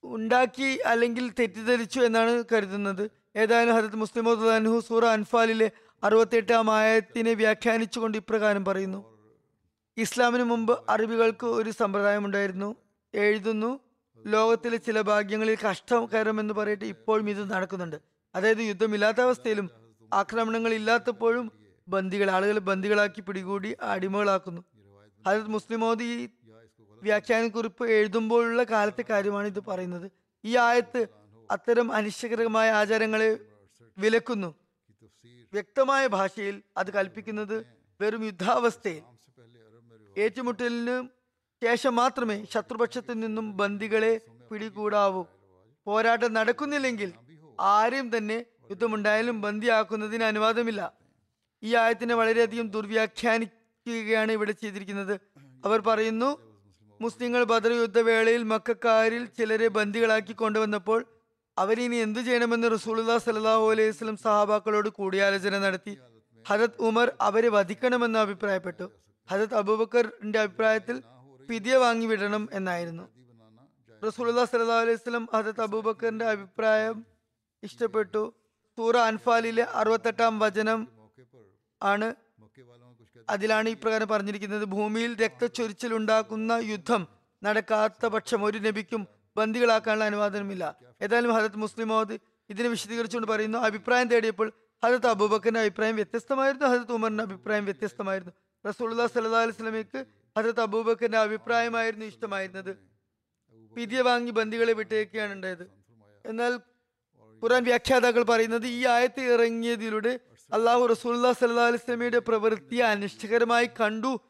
[0.04, 3.04] ഉണ്ടാക്കി അല്ലെങ്കിൽ തെറ്റിദ്ധരിച്ചു എന്നാണ് കരുതുന്നത്.
[3.36, 5.70] ഏതായാലും ഹജരത് മുസ്ലിം അൻഹു സൂറ അൻഫാലിലെ
[6.04, 9.00] അറുപത്തെട്ടാം ആയത്തിനെ വ്യാഖ്യാനിച്ചുകൊണ്ട് ഇപ്രകാരം പറയുന്നു.
[9.96, 12.76] ഇസ്ലാമിന് മുമ്പ് അറബികൾക്ക് ഒരു സമ്പ്രദായം ഉണ്ടായിരുന്നു
[13.14, 13.70] എഴുതുന്നു
[14.26, 17.96] ലോകത്തിലെ ചില ഭാഗ്യങ്ങളിൽ കഷ്ടകരമെന്ന് പറയട്ടെ ഇപ്പോഴും ഇത് നടക്കുന്നുണ്ട്.
[18.34, 19.70] അതായത് യുദ്ധമില്ലാത്ത അവസ്ഥയിലും
[20.12, 21.52] ആക്രമണങ്ങൾ ഇല്ലാത്തപ്പോഴും
[21.88, 24.64] ബന്ദികൾ ആളുകളെ ബന്ദികളാക്കി പിടികൂടി അടിമകളാക്കുന്നു.
[25.26, 26.28] ഹജരത് മുസ്ലിം മോദി ഈ
[27.02, 30.10] വ്യാഖ്യാനക്കുറിപ്പ് എഴുതുമ്പോഴുള്ള കാലത്തെ കാര്യമാണ് ഇത് പറയുന്നത്.
[30.44, 31.06] ഈ ആയത്ത്
[31.50, 33.38] അത്തരം അനിശ്ചകരമായ ആചാരങ്ങളെ
[33.98, 34.54] വിലക്കുന്നു.
[35.52, 37.66] വ്യക്തമായ ഭാഷയിൽ അത് കൽപ്പിക്കുന്നത്
[38.00, 39.02] വെറും യുദ്ധാവസ്ഥയിൽ.
[40.18, 41.19] ഏറ്റുമുട്ടലിന്
[41.62, 44.20] ശേഷം മാത്രമേ ശത്രുപക്ഷത്തിൽ നിന്നും ബന്ദികളെ
[44.50, 45.24] പിടികൂടാവൂ.
[45.86, 47.12] പോരാട്ടം നടക്കുന്നില്ലെങ്കിൽ
[47.60, 50.92] ആരെയും തന്നെ യുദ്ധമുണ്ടായാലും ബന്ദിയാക്കുന്നതിന് അനുവാദമില്ല.
[51.62, 55.20] ഈ ആയത്തിനെ വളരെയധികം ദുർവ്യാഖ്യാനിക്കുകയാണ് ഇവിടെ ചെയ്തിരിക്കുന്നത്.
[55.64, 56.30] അവർ പറയുന്നു
[57.00, 61.06] മുസ്ലിങ്ങൾ ബദർ യുദ്ധവേളയിൽ മക്കാരിൽ ചിലരെ ബന്ദികളാക്കി കൊണ്ടുവന്നപ്പോൾ
[61.58, 65.98] അവരിനി എന്തു ചെയ്യണമെന്ന് റസൂലുല്ലാ സലാഹു അലൈഹി വസല്ലം സഹാബാക്കളോട് കൂടിയാലോചന നടത്തി.
[66.48, 68.90] ഹരത് ഉമർ അവരെ വധിക്കണമെന്ന് അഭിപ്രായപ്പെട്ടു.
[69.30, 71.02] ഹരത് അബൂബക്കറിന്റെ അഭിപ്രായത്തിൽ
[71.50, 73.04] ഫിദിയ വാങ്ങിവിടണം എന്നായിരുന്നു.
[74.02, 76.96] റസൂലുല്ലാ സലാഹു അലൈഹി അബൂബക്കറിന്റെ അഭിപ്രായം
[77.62, 78.22] ഇഷ്ടപ്പെട്ടു.
[78.78, 80.80] സൂറ അൻഫാലിലെ അറുപത്തെട്ടാം വചനം
[81.80, 82.08] ആണ്.
[83.34, 87.02] അതിലാണ് ഇപ്രകാരം പറഞ്ഞിരിക്കുന്നത് ഭൂമിയിൽ രക്തച്ചൊരിച്ചിൽ ഉണ്ടാക്കുന്ന യുദ്ധം
[87.42, 89.02] നടക്കാത്ത പക്ഷം ഒരു നബിക്കും
[89.36, 90.64] ബന്ദികളാക്കാനുള്ള അനുവാദനമില്ല.
[91.04, 92.16] ഏതായാലും ഹജത് മുസ്ലിം മോദ്
[92.50, 94.48] ഇതിനെ വിശദീകരിച്ചുകൊണ്ട് പറയുന്നു അഭിപ്രായം തേടിയപ്പോൾ
[94.84, 98.34] ഹജത് അബൂബക്കറിന്റെ അഭിപ്രായം വ്യത്യസ്തമായിരുന്നു ഹജത് ഉമറിന്റെ അഭിപ്രായം വ്യത്യസ്തമായിരുന്നു.
[98.64, 100.04] റസൂൽ സല്ലല്ലാഹു അലൈഹി
[100.38, 102.76] ഹജത് അബൂബക്കറിന്റെ അഭിപ്രായമായിരുന്നു ഇഷ്ടമായിരുന്നത്.
[103.76, 105.70] പിതിയ വാങ്ങി ബന്ദികളെ വിട്ടേക്കുകയാണ് ഉണ്ടായത്.
[106.26, 106.60] എന്നാൽ
[107.42, 110.20] ഖുറാൻ വ്യാഖ്യാതാക്കൾ പറയുന്നത് ഈ ആയത്ത് ഇറങ്ങിയതിലൂടെ
[110.52, 114.20] അള്ളാഹു റസൂല്ലാ സല്ലാ പ്രവൃത്തിയെ അനിഷ്ടകരമായി കണ്ടു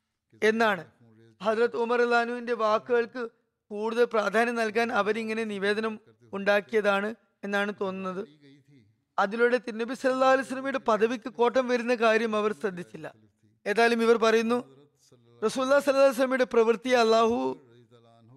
[0.42, 0.86] എന്നാണ്.
[1.42, 3.30] ഹജരത് ഉമർ അല്ലാനുവിന്റെ വാക്കുകൾക്ക്
[3.68, 6.00] കൂടുതൽ പ്രാധാന്യം നൽകാൻ അവരിങ്ങനെ നിവേദനം
[6.32, 8.28] ഉണ്ടാക്കിയതാണ് എന്നാണ് തോന്നുന്നത്.
[9.18, 13.14] അതിലൂടെ തിരുനബി സല്ലാ അലിസ്ലമിയുടെ പദവിക്ക് കോട്ടം വരുന്ന കാര്യം അവർ ശ്രദ്ധിച്ചില്ല.
[13.66, 14.79] ഏതായാലും ഇവർ പറയുന്നു
[15.44, 17.36] റസൂല്ലാ സലഹുസ്ലമിയുടെ പ്രവൃത്തി അള്ളാഹു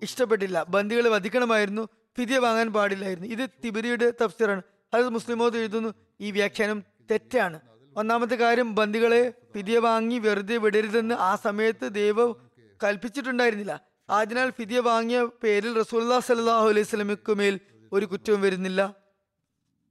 [0.04, 0.66] ഇഷ്ടപ്പെട്ടില്ല.
[0.70, 1.88] ബന്ദികളെ വധിക്കണമായിരുന്നു.
[2.18, 3.30] ഫിതിയ വാങ്ങാൻ പാടില്ലായിരുന്നു.
[3.30, 4.62] ഇത് തിബിരിയുടെ തഫ്സീറാണ്.
[4.94, 7.60] അത് മുസ്ലിമോത് എഴുതുന്നു ഈ വ്യാഖ്യാനം തെറ്റാണ്.
[7.98, 12.36] ഒന്നാമത്തെ കാര്യം ബന്ദികളെ ഫിതിയ വാങ്ങി വെറുതെ വിടരുതെന്ന് ആ സമയത്ത് ദൈവം
[12.84, 13.82] കൽപ്പിച്ചിട്ടുണ്ടായിരുന്നില്ല.
[14.10, 17.60] അതിനാൽ ഫിതിയ വാങ്ങിയ പേരിൽ റസൂല്ലാ സലാഹു അലൈഹി സ്വലമിക്ക് മേൽ
[17.94, 18.96] ഒരു കുറ്റവും വരുന്നില്ല.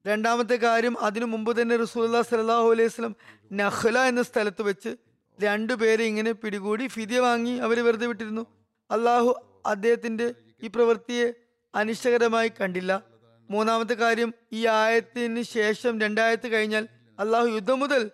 [0.07, 3.17] രണ്ടാമത്തെ കാര്യം അതിനു മുമ്പ് തന്നെ റസൂല്ലാ സലാഹു അലൈഹി സ്വലം
[3.53, 4.97] നഹ്ല എന്ന സ്ഥലത്ത് വെച്ച്
[5.41, 8.47] രണ്ടുപേരെ ഇങ്ങനെ പിടികൂടി ഫിതിയ വാങ്ങി അവരെ വെറുതെ വിട്ടിരുന്നു.
[8.91, 9.35] അള്ളാഹു
[9.67, 11.33] അദ്ദേഹത്തിന്റെ ഈ പ്രവൃത്തിയെ
[11.75, 13.03] അനിഷ്ടകരമായി കണ്ടില്ല.
[13.51, 18.11] മൂന്നാമത്തെ കാര്യം ഈ ആയത്തിന് ശേഷം രണ്ടായത്ത് കഴിഞ്ഞാൽ അള്ളാഹു യുദ്ധം മുതൽ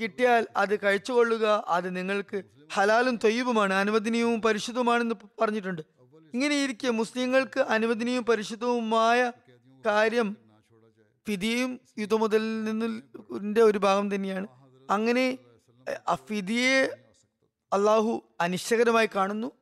[0.00, 2.42] കിട്ടിയാൽ അത് കഴിച്ചുകൊള്ളുക അത് നിങ്ങൾക്ക്
[2.74, 5.82] ഹലാലും തൊയ്യുമാണ് അനുവദനീയവും പരിശുദ്ധവുമാണെന്ന് പറഞ്ഞിട്ടുണ്ട്.
[6.34, 9.32] ഇങ്ങനെ ഇരിക്കെ മുസ്ലിങ്ങൾക്ക് അനുവദനീയവും പരിശുദ്ധവുമായ
[9.86, 10.36] കാര്യം
[11.28, 14.46] ഫിദിയും യുദ്ധമുതലിൽ നിന്നിന്റെ ഒരു ഭാഗം തന്നെയാണ്.
[14.90, 15.38] അങ്ങനെ
[16.08, 16.96] അഹ് ഫിദിയെ
[17.72, 19.52] അള്ളാഹു അനിശ്ചകരമായി കാണുന്നു.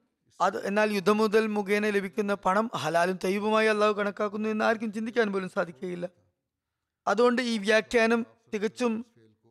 [0.40, 5.48] അത് എന്നാൽ യുദ്ധം മുതൽ മുഖേന ലഭിക്കുന്ന പണം ഹലാലും തൈവുമായി അള്ളാഹു കണക്കാക്കുന്നു എന്ന് ആർക്കും ചിന്തിക്കാൻ പോലും
[5.48, 6.08] സാധിക്കുകയില്ല.
[7.06, 9.06] അതുകൊണ്ട് ഈ വ്യാഖ്യാനം തികച്ചും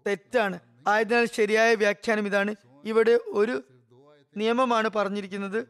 [0.07, 0.59] തെറ്റാണ്.
[0.87, 2.55] ആയതിനാൽ ശരിയായ വ്യാഖ്യാനം ഇതാണ്.
[2.85, 3.63] ഇവിടെ ഒരു
[4.37, 5.67] നിയമമാണ് പറഞ്ഞിരിക്കുന്നത്.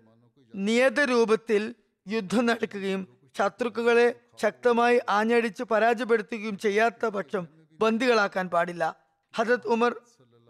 [0.55, 1.75] നിയത രൂപത്തിൽ
[2.07, 8.95] യുദ്ധം നടക്കുകയും ശത്രുക്കളെ ശക്തമായി ആഞ്ഞടിച്ച് പരാജയപ്പെടുത്തുകയും ചെയ്യാത്ത പക്ഷം ബന്ദികളാക്കാൻ പാടില്ല.
[9.35, 9.95] ഹജത് ഉമർ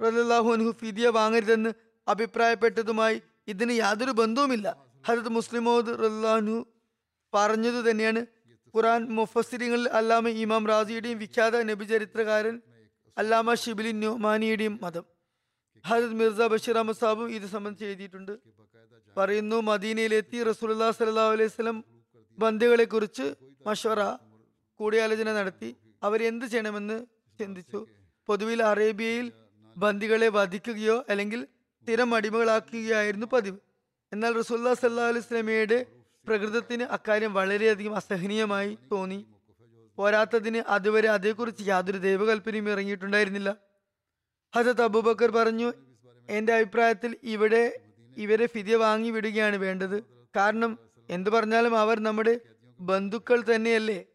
[0.01, 1.73] റലാഹു അൻഹു ഫിദിയ വാങ്ങരുതെന്ന്
[2.07, 4.77] അഭിപ്രായപ്പെട്ടതുമായി ഇതിന് യാതൊരു ബന്ധവുമില്ല.
[5.07, 6.65] ഹജത് മുസ്ലിമോദ് റല്ലാഹു
[7.33, 8.25] പറഞ്ഞതു തന്നെയാണ്.
[8.75, 12.61] ഖുറാൻ മുഫസിരിങ്ങളിൽ അല്ലാമ ഇമാം റാസിയുടെയും വിഖ്യാത നബിചരിത്രകാരൻ
[13.17, 15.05] അല്ലാമ ഷിബിലി ന്യൂമാനിയുടെയും മതം.
[15.85, 18.39] ഹജത് മിർസ ബഷീർ അഹമ്മദ് സാബും ഇത് സംബന്ധിച്ച് എഴുതിയിട്ടുണ്ട്.
[19.17, 21.83] പറയുന്നു മദീനയിലെത്തി റസൂലുല്ലാ സല്ലാ അലൈഹി സ്വലം
[22.39, 23.35] ബന്ധികളെ കുറിച്ച്
[23.67, 24.01] മഷറ
[24.79, 25.75] കൂടിയാലോചന നടത്തി.
[26.03, 27.05] അവരെന്ത് ചെയ്യണമെന്ന്
[27.39, 27.87] ചിന്തിച്ചു.
[28.27, 29.31] പൊതുവിൽ അറേബ്യയിൽ
[29.77, 31.47] ബന്ദികളെ വധിക്കുകയോ അല്ലെങ്കിൽ
[31.83, 33.57] സ്ഥിരം അടിമകളാക്കുകയായിരുന്നു പതിവ്.
[34.13, 35.85] എന്നാൽ റസൂല്ലാ സല്ലാ അലൈഹി സ്വലമയുടെ
[36.27, 39.25] പ്രകൃതത്തിന് അക്കാര്യം വളരെയധികം അസഹനീയമായി തോന്നി.
[39.97, 43.57] പോരാത്തതിന് അതുവരെ അതേക്കുറിച്ച് യാതൊരു ദൈവകൽപ്പനയും ഇറങ്ങിയിട്ടുണ്ടായിരുന്നില്ല.
[44.55, 45.73] ഹജത് അബൂബക്കർ പറഞ്ഞു
[46.29, 47.79] എന്റെ അഭിപ്രായത്തിൽ ഇവിടെ
[48.17, 50.03] ഇവരെ ഫിതിയ വാങ്ങി വിടുകയാണ് വേണ്ടത്.
[50.35, 50.71] കാരണം
[51.09, 52.39] എന്തു പറഞ്ഞാലും അവർ നമ്മുടെ
[52.79, 54.05] ബന്ധുക്കൾ തന്നെയല്ലേ?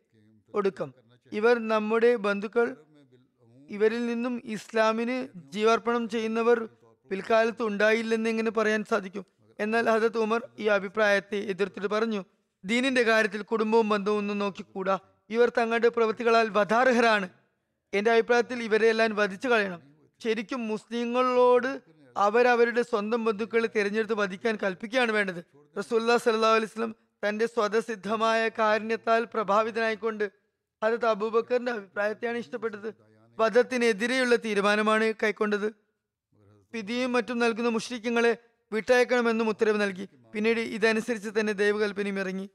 [0.54, 0.94] ഒടുക്കം.
[1.32, 2.76] ഇവർ നമ്മുടെ ബന്ധുക്കൾ
[3.68, 5.16] ഇവരിൽ നിന്നും ഇസ്ലാമിന്
[5.52, 6.58] ജീവാർപ്പണം ചെയ്യുന്നവർ
[7.10, 9.26] പിൽക്കാലത്ത് ഉണ്ടായില്ലെന്ന് എങ്ങനെ പറയാൻ സാധിക്കും?
[9.60, 12.24] എന്നാൽ ഹജത് ഉമർ ഈ അഭിപ്രായത്തെ എതിർത്തിട്ട് പറഞ്ഞു
[12.64, 14.98] ദീനിന്റെ കാര്യത്തിൽ കുടുംബവും ബന്ധവും ഒന്നും നോക്കിക്കൂടാ.
[15.30, 17.28] ഇവർ തങ്ങളുടെ പ്രവൃത്തികളാൽ വധാർഹരാണ്
[17.92, 19.80] എന്റെ അഭിപ്രായത്തിൽ ഇവരെല്ലാം വധിച്ചു കളയണം.
[20.22, 21.70] ശരിക്കും മുസ്ലിങ്ങളോട്
[22.16, 25.40] അവരവരുടെ സ്വന്തം ബന്ധുക്കളെ തിരഞ്ഞെടുത്ത് വധിക്കാൻ കൽപ്പിക്കുകയാണ് വേണ്ടത്.
[25.78, 26.94] റസൂല്ലാ സല്ലാ അലൈസ്ലം
[27.24, 30.24] തന്റെ സ്വതസിദ്ധമായ കാരുണ്യത്താൽ പ്രഭാവിതനായിക്കൊണ്ട്
[30.82, 33.07] ഹജത് അബൂബക്കറിന്റെ അഭിപ്രായത്തെയാണ് ഇഷ്ടപ്പെട്ടത്.
[33.38, 35.72] വധത്തിനെതിരെയുള്ള തീരുമാനമാണ് കൈക്കൊണ്ടത്.
[36.72, 38.36] പിതിയും മറ്റും നൽകുന്ന മുഷ്രിക്കങ്ങളെ
[38.72, 40.08] വിട്ടയക്കണമെന്നും ഉത്തരവ് നൽകി.
[40.32, 42.50] പിന്നീട് ഇതനുസരിച്ച് തന്നെ ദൈവകൽപ്പനയും ഇറങ്ങി.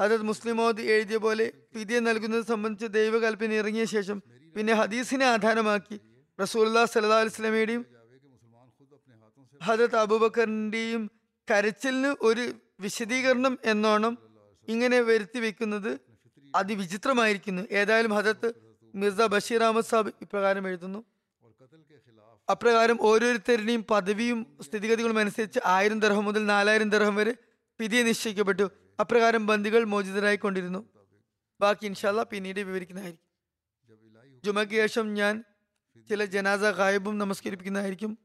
[0.00, 4.22] അതത് മുസ്ലിമോദ് എഴുതിയ പോലെ പിതിയെ നൽകുന്നത് സംബന്ധിച്ച് ദൈവകൽപ്പന ഇറങ്ങിയ ശേഷം
[4.56, 6.00] പിന്നെ ഹദീസിനെ ആധാരമാക്കി
[6.40, 7.86] റസൂല്ലാ സല്ലാ അലുസ്ലമയുടെയും
[9.62, 11.10] ഹജത് അബൂബക്കറിന്റെയും
[11.50, 14.18] കരച്ചിലിന് ഒരു വിശദീകരണം എന്നോണം
[14.68, 15.98] ഇങ്ങനെ വരുത്തി വെക്കുന്നത്
[16.56, 17.62] അതിവിചിത്രമായിരിക്കുന്നു.
[17.70, 18.67] ഏതായാലും ഹജത്ത്
[19.00, 21.04] മിർസ ബഷീർ അഹമ്മദ് സാബ് ഇപ്രകാരം എഴുതുന്നു.
[22.50, 27.34] അപ്രകാരം ഓരോരുത്തരുടെയും പദവിയും സ്ഥിതിഗതികളും അനുസരിച്ച് ആയിരം ദർഹം മുതൽ നാലായിരം ദർഹം വരെ
[27.80, 28.70] പിതിയെ നിശ്ചയിക്കപ്പെട്ടു.
[29.00, 30.80] അപ്രകാരം ബന്ദികൾ മോചിതരായി കൊണ്ടിരുന്നു
[31.60, 33.26] ബാക്കി ഇൻഷാല്ല പിന്നീട് വിവരിക്കുന്നതായിരിക്കും.
[34.44, 35.44] ജുമയ്ക്ക് ശേഷം ഞാൻ
[36.08, 38.18] ചില ജനാസ ഗായബും നമസ്കരിപ്പിക്കുന്നതായിരിക്കും.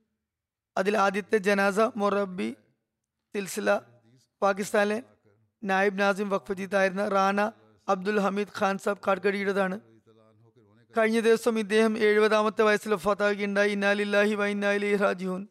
[0.78, 2.50] അതിൽ ആദ്യത്തെ ജനാസ മൊറബി
[3.36, 3.80] സിൽസില
[4.42, 5.04] പാകിസ്ഥാനിലെ
[5.64, 7.52] നായിബ് നാസിം വഖഫജീത്തായിരുന്ന റാണ
[7.88, 9.80] അബ്ദുൽ ഹമീദ് ഖാൻ സാബ് കാട്കടിയുടേതാണ്
[10.94, 15.42] കഴിഞ്ഞ ദിവസം ഇദ്ദേഹം എഴുപതാമത്തെ വയസ്സിൽ വഫാത്താകുകയുണ്ടായി ഇന്നാലില്ലാഹി വൈനാലി റാജിഹുൻ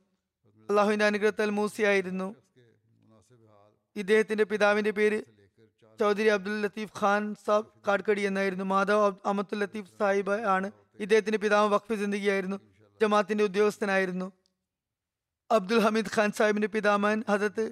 [0.68, 2.28] അള്ളാഹുവിന്റെ അനുഗ്രഹത്താൽ മൂസിയായിരുന്നു
[3.96, 5.18] ഇദ്ദേഹത്തിന്റെ പിതാവിന്റെ പേര്
[5.98, 8.64] ചൗധരി അബ്ദുൽ ലത്തീഫ് ഖാൻ സാബ് കാട്കടി എന്നായിരുന്നു.
[8.64, 10.68] മാധവ് അമത്തുൽ ലത്തീഫ് സാഹിബ് ആണ്.
[11.00, 12.58] ഇദ്ദേഹത്തിന്റെ പിതാവ് വഖഫ് സിന്ദഗിയായിരുന്നു
[13.00, 14.26] ജമാഅത്തിന്റെ ഉദ്യോഗസ്ഥനായിരുന്നു.
[15.50, 17.64] അബ്ദുൽ ഹമീദ് ഖാൻ സാഹിബിന്റെ പിതാമൻ ഹസരത്ത്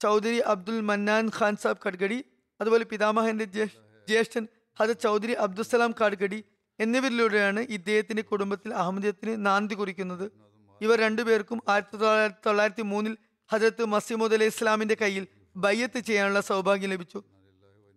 [0.00, 2.18] ചൗധരി അബ്ദുൽ മന്നാൻ ഖാൻ സാബ് കഡ്ഗടി
[2.60, 4.44] അതുപോലെ പിതാമഹന്റെ ജ്യേഷ്- ജ്യേഷ്ഠൻ
[4.76, 6.40] ഹസരത്ത് ചൗധരി അബ്ദുസലാം കാഡ്ഗടി
[6.80, 10.30] എന്നിവരിലൂടെയാണ് ഇദ്ദേഹത്തിന്റെ കുടുംബത്തിൽ അഹമ്മദിയത്തിന് നാന്തി കുറിക്കുന്നത്.
[10.80, 13.16] ഇവർ രണ്ടുപേർക്കും ആയിരത്തി തൊള്ളായിരത്തി തൊള്ളായിരത്തി മൂന്നിൽ
[13.52, 15.26] ഹജരത്ത് മസീമുദ് അലൈഹി ഇസ്ലാമിന്റെ കയ്യിൽ
[15.56, 17.22] ബയ്യത്ത് ചെയ്യാനുള്ള സൗഭാഗ്യം ലഭിച്ചു.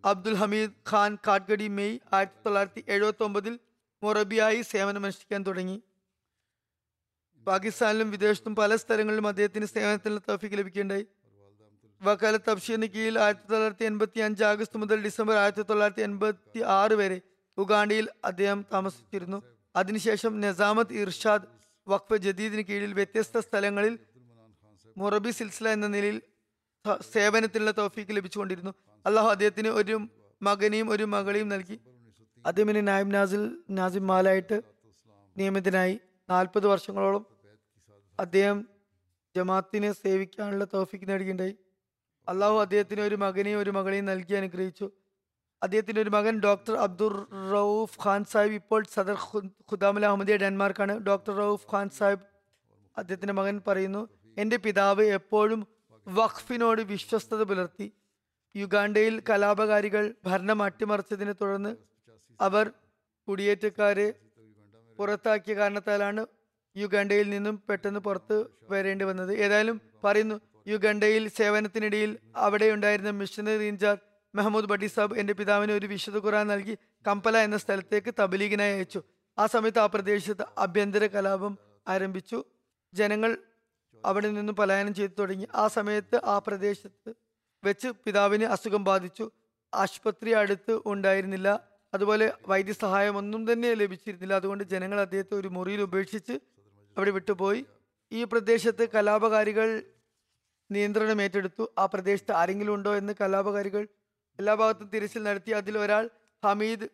[0.04, 3.58] അബ്ദുൽ ഹമീദ് ഖാൻ കാട്ട്ഗഡി മെയ് ആയിരത്തി തൊള്ളായിരത്തി എഴുപത്തി ഒമ്പതിൽ
[4.02, 5.82] മൊറബിയായി സേവനമനുഷ്ഠിക്കാൻ തുടങ്ങി.
[7.46, 11.06] പാകിസ്ഥാനിലും വിദേശത്തും പല സ്ഥലങ്ങളിലും അദ്ദേഹത്തിന് സേവനത്തിനുള്ള തഫീക്ക് ലഭിക്കുകയുണ്ടായി.
[12.02, 17.20] വക്കാലത്ത് തബ്ഷീറിന് കീഴിൽ ആയിരത്തി തൊള്ളായിരത്തി എൺപത്തി അഞ്ച് ആഗസ്റ്റ് മുതൽ ഡിസംബർ ആയിരത്തി തൊള്ളായിരത്തി എൺപത്തി ആറ് വരെ
[17.58, 19.42] ഉഗാണ്ടയിൽ അദ്ദേഹം താമസിച്ചിരുന്നു.
[19.76, 21.42] അതിനുശേഷം നസാമത്ത് ഇർഷാദ്
[21.88, 23.98] വഖഫ് ജദീദിന് കീഴിൽ വ്യത്യസ്ത സ്ഥലങ്ങളിൽ
[24.98, 26.22] മൊറബി സിൽസില എന്ന നിലയിൽ
[27.12, 28.74] സേവനത്തിനുള്ള തോഫീക്ക് ലഭിച്ചുകൊണ്ടിരുന്നു.
[29.06, 30.08] അള്ളാഹു അദ്ദേഹത്തിന് ഒരു
[30.42, 31.80] മകനെയും ഒരു മകളെയും നൽകി.
[32.46, 34.62] അദ്ദേഹത്തിന് നായിബ് നാസിൽ നാസിം മാലായിട്ട്
[35.36, 36.00] നിയമിതനായി
[36.30, 37.26] നാൽപ്പത് വർഷങ്ങളോളം
[38.20, 38.68] അദ്ദേഹം
[39.36, 41.56] ജമാത്തിനെ സേവിക്കാനുള്ള തോഫിക്ക് നേടുകയുണ്ടായി.
[42.28, 44.90] അള്ളാഹു അദ്ദേഹത്തിന് ഒരു മകനെയും ഒരു മകളെയും നൽകി അനുഗ്രഹിച്ചു.
[45.62, 49.16] അദ്ദേഹത്തിന്റെ ഒരു മകൻ ഡോക്ടർ അബ്ദുർ റൌഫ് ഖാൻ സാഹിബ് ഇപ്പോൾ സദർ
[49.72, 50.98] ഖുദാമുൽ അഹമ്മദിയ ഡെൻമാർക്കാണ്.
[50.98, 52.24] ഡോക്ടർ റൌഫ് ഖാൻ സാഹിബ്
[52.98, 54.08] അദ്ദേഹത്തിന്റെ മകൻ പറയുന്നു
[54.38, 55.66] എന്റെ പിതാവ് എപ്പോഴും
[56.08, 57.92] വഖഫിനോട് വിശ്വസ്തത പുലർത്തി.
[58.56, 61.76] യുഗാണ്ടയിൽ കലാപകാരികൾ ഭരണം അട്ടിമറിച്ചതിനെ തുടർന്ന്
[62.40, 62.72] അവർ
[63.28, 64.14] കുടിയേറ്റക്കാരെ
[64.98, 66.26] പുറത്താക്കിയ കാരണത്താലാണ്
[66.76, 68.36] യുഗാണ്ടയിൽ നിന്നും പെട്ടെന്ന് പുറത്ത്
[68.70, 69.32] വരേണ്ടി വന്നത്.
[69.34, 76.18] ഏതായാലും പറയുന്നു യുഗണ്ടയിൽ സേവനത്തിനിടയിൽ അവിടെ ഉണ്ടായിരുന്ന missionary in charge Mahmood Bhatti Sahab എന്റെ പിതാവിന് ഒരു വിശുദ്ധ
[76.18, 79.02] ഖുറാൻ നൽകി കമ്പല എന്ന സ്ഥലത്തേക്ക് തബലീഗിനായി അയച്ചു.
[79.38, 81.58] ആ സമയത്ത് ആ പ്രദേശത്ത് ആഭ്യന്തര കലാപം
[81.88, 82.44] ആരംഭിച്ചു.
[82.94, 83.38] ജനങ്ങൾ
[84.04, 85.48] അവിടെ നിന്നും പലായനം ചെയ്തു തുടങ്ങി.
[85.54, 87.14] ആ സമയത്ത് ആ പ്രദേശത്ത്
[87.64, 89.30] വെച്ച് പിതാവിന് അസുഖം ബാധിച്ചു.
[89.74, 91.68] ആശുപത്രി അടുത്ത് ഉണ്ടായിരുന്നില്ല.
[91.94, 94.34] അതുപോലെ വൈദ്യസഹായമൊന്നും തന്നെ ലഭിച്ചിരുന്നില്ല.
[94.34, 96.32] അതുകൊണ്ട് ജനങ്ങൾ അദ്ദേഹത്തെ ഒരു മുറിയിൽ ഉപേക്ഷിച്ച്
[96.96, 97.66] അവിടെ വിട്ടുപോയി.
[98.12, 99.82] ഈ പ്രദേശത്ത് കലാപകാരികൾ
[100.70, 101.72] നിയന്ത്രണം ഏറ്റെടുത്തു.
[101.78, 103.88] ആ പ്രദേശത്ത് ആരെങ്കിലും ഉണ്ടോ എന്ന് കലാപകാരികൾ
[104.42, 106.04] എല്ലാ ഭാഗത്തും തിരച്ചിൽ നടത്തി അതിൽ ഒരാൾ
[106.44, 106.86] ഹമീദ്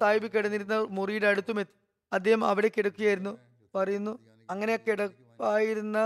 [0.00, 1.74] സാഹിബ് കിടന്നിരുന്ന മുറിയുടെ അടുത്തും എത്തി.
[2.12, 3.32] അദ്ദേഹം അവിടെ കിടക്കുകയായിരുന്നു.
[3.74, 4.12] പറയുന്നു
[4.50, 5.98] അങ്ങനെ കിടപ്പായിരുന്ന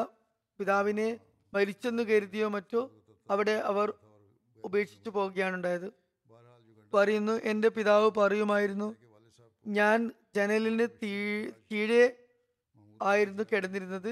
[0.61, 1.09] പിതാവിനെ
[1.55, 2.81] മരിച്ചെന്ന് കരുതിയോ മറ്റോ?
[3.31, 3.89] അവിടെ അവർ
[4.65, 5.89] ഉപേക്ഷിച്ചു പോവുകയാണ് ഉണ്ടായത്.
[6.95, 8.89] പറയുന്നു എന്റെ പിതാവ് പറയുമായിരുന്നു
[9.67, 9.99] ഞാൻ
[10.35, 11.13] ജനലിന് തീ
[11.69, 12.05] കീഴെ
[13.03, 14.11] ആയിരുന്നു കിടന്നിരുന്നത്.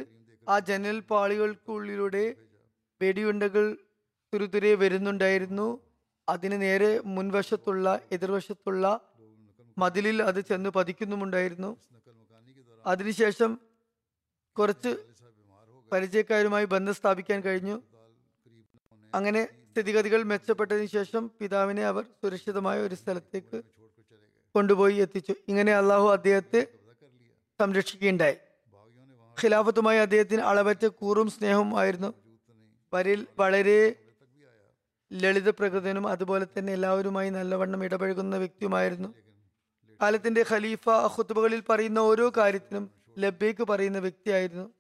[0.48, 2.24] ആ ജനൽ പാളികൾക്കുള്ളിലൂടെ
[3.00, 3.64] വെടിയുണ്ടകൾ
[4.32, 5.68] തുരുതുരെ വരുന്നുണ്ടായിരുന്നു.
[6.28, 9.00] അതിന് നേരെ മുൻവശത്തുള്ള എതിർവശത്തുള്ള
[9.78, 11.76] മതിലിൽ അത് ചെന്ന് പതിക്കുന്നുമുണ്ടായിരുന്നു.
[12.86, 13.60] അതിനുശേഷം
[14.58, 14.96] കുറച്ച്
[15.92, 17.82] പരിചയക്കാരുമായി ബന്ധം സ്ഥാപിക്കാൻ കഴിഞ്ഞു.
[19.14, 23.62] അങ്ങനെ സ്ഥിതിഗതികൾ മെച്ചപ്പെട്ടതിന് ശേഷം പിതാവിനെ അവർ സുരക്ഷിതമായ ഒരു സ്ഥലത്തേക്ക്
[24.54, 25.34] കൊണ്ടുപോയി എത്തിച്ചു.
[25.48, 26.66] ഇങ്ങനെ അള്ളാഹു അദ്ദേഹത്തെ
[27.60, 28.36] സംരക്ഷിക്കുകയുണ്ടായി.
[29.42, 32.14] ഖിലാഫത്തുമായി അദ്ദേഹത്തിന് അളവറ്റ കൂറും സ്നേഹവും ആയിരുന്നു.
[32.92, 33.94] വരിൽ വളരെ
[35.12, 39.08] ലളിത പ്രകൃതനും അതുപോലെ തന്നെ എല്ലാവരുമായി നല്ലവണ്ണം ഇടപഴകുന്ന വ്യക്തിയുമായിരുന്നു.
[40.02, 44.70] കാലത്തിന്റെ ഖലീഫ ഹുത്തുബകളിൽ പറയുന്ന ഓരോ കാര്യത്തിനും ലബ്ബേക്ക് പറയുന്ന വ്യക്തിയായിരുന്നു.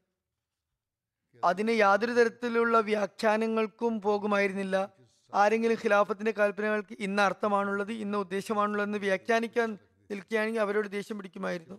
[1.44, 4.88] അതിന് യാതൊരു തരത്തിലുള്ള വ്യാഖ്യാനങ്ങൾക്കും പോകുമായിരുന്നില്ല.
[5.34, 9.78] ആരെങ്കിലും ഖിലാഫത്തിന്റെ കൽപ്പനകൾക്ക് ഇന്ന അർത്ഥമാണുള്ളത് ഇന്ന ഉദ്ദേശമാണുള്ളതെന്ന് വ്യാഖ്യാനിക്കാൻ
[10.10, 11.74] നിൽക്കുകയാണെങ്കിൽ അവരോട് ദേഷ്യം പിടിക്കുമായിരുന്നു.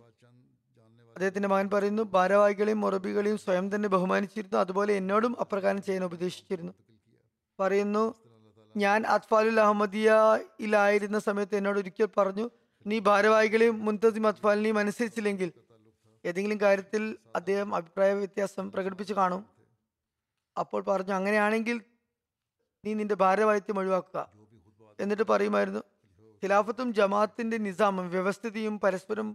[1.16, 6.72] അദ്ദേഹത്തിന്റെ മകൻ പറയുന്നു ഭാരവാഹികളെയും മുറബികളെയും സ്വയം തന്നെ ബഹുമാനിച്ചിരുന്നു അതുപോലെ എന്നോടും അപ്രകാരം ചെയ്യാൻ ഉപദേശിച്ചിരുന്നു.
[7.60, 8.27] പറയുന്നു
[8.82, 12.46] ഞാൻ അത്ഫാലുൽ അഹമ്മദിയയിലായിരുന്ന സമയത്ത് എന്നോട് ഒരിക്കൽ പറഞ്ഞു
[12.86, 15.50] നീ ഭാരവാഹികളെയും മുൻതസിം അത്ഫാലിനെയും അനുസരിച്ചില്ലെങ്കിൽ
[16.24, 17.02] ഏതെങ്കിലും കാര്യത്തിൽ
[17.36, 19.42] അദ്ദേഹം അഭിപ്രായ വ്യത്യാസം പ്രകടിപ്പിച്ചു കാണും.
[20.56, 21.76] അപ്പോൾ പറഞ്ഞു അങ്ങനെയാണെങ്കിൽ
[22.84, 24.18] നീ നിന്റെ ഭാരവാഹിത്യം ഒഴിവാക്കുക.
[25.00, 25.82] എന്നിട്ട് പറയുമായിരുന്നു
[26.42, 29.28] ഖിലാഫത്തും ജമാഅത്തിന്റെ നിസാമും വ്യവസ്ഥിതിയും പരസ്പരം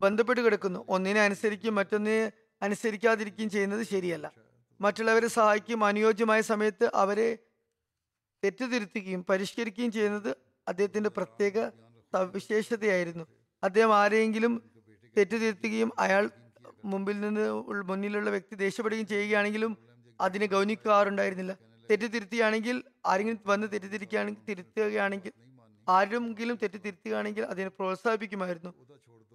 [0.00, 0.80] ബന്ധപ്പെട്ട് കിടക്കുന്നു.
[0.88, 2.32] ഒന്നിനെ അനുസരിക്കുകയും മറ്റൊന്നിനെ
[2.62, 4.26] അനുസരിക്കാതിരിക്കുകയും ചെയ്യുന്നത് ശരിയല്ല.
[4.80, 7.28] മറ്റുള്ളവരെ സഹായിക്കും അനുയോജ്യമായ സമയത്ത് അവരെ
[8.44, 10.36] തെറ്റുതിരുത്തുകയും പരിഷ്കരിക്കുകയും ചെയ്യുന്നത്
[10.68, 11.68] അദ്ദേഹത്തിന്റെ പ്രത്യേക
[12.14, 13.24] സവിശേഷതയായിരുന്നു.
[13.62, 14.70] അദ്ദേഹം ആരെയെങ്കിലും
[15.18, 16.30] തെറ്റുതിരുത്തുകയും അയാൾ
[16.84, 17.50] മുമ്പിൽ നിന്ന്
[17.90, 19.78] മുന്നിലുള്ള വ്യക്തി ദേഷ്യപ്പെടുകയും ചെയ്യുകയാണെങ്കിലും
[20.20, 21.52] അതിനെ ഗൗനിക്കാറുണ്ടായിരുന്നില്ല.
[21.90, 25.32] തെറ്റ് തിരുത്തുകയാണെങ്കിൽ ആരെങ്കിലും വന്ന് തെറ്റിദ്ധരിക്കുകയാണെങ്കിൽ തിരുത്തുകയാണെങ്കിൽ
[25.88, 28.72] ആരെങ്കിലും തെറ്റിദ്ധരിക്കുകയാണെങ്കിൽ അതിനെ പ്രോത്സാഹിപ്പിക്കുമായിരുന്നു.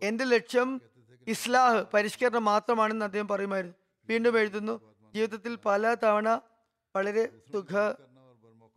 [0.04, 0.82] എന്റെ ലക്ഷ്യം
[1.28, 3.76] ഇസ്ലാഹ് പരിഷ്കരണം മാത്രമാണെന്ന് അദ്ദേഹം പറയുമായിരുന്നു.
[4.10, 4.82] വീണ്ടും എഴുതുന്നു
[5.16, 6.42] ജീവിതത്തിൽ പല തവണ
[6.96, 7.74] വളരെ സുഖ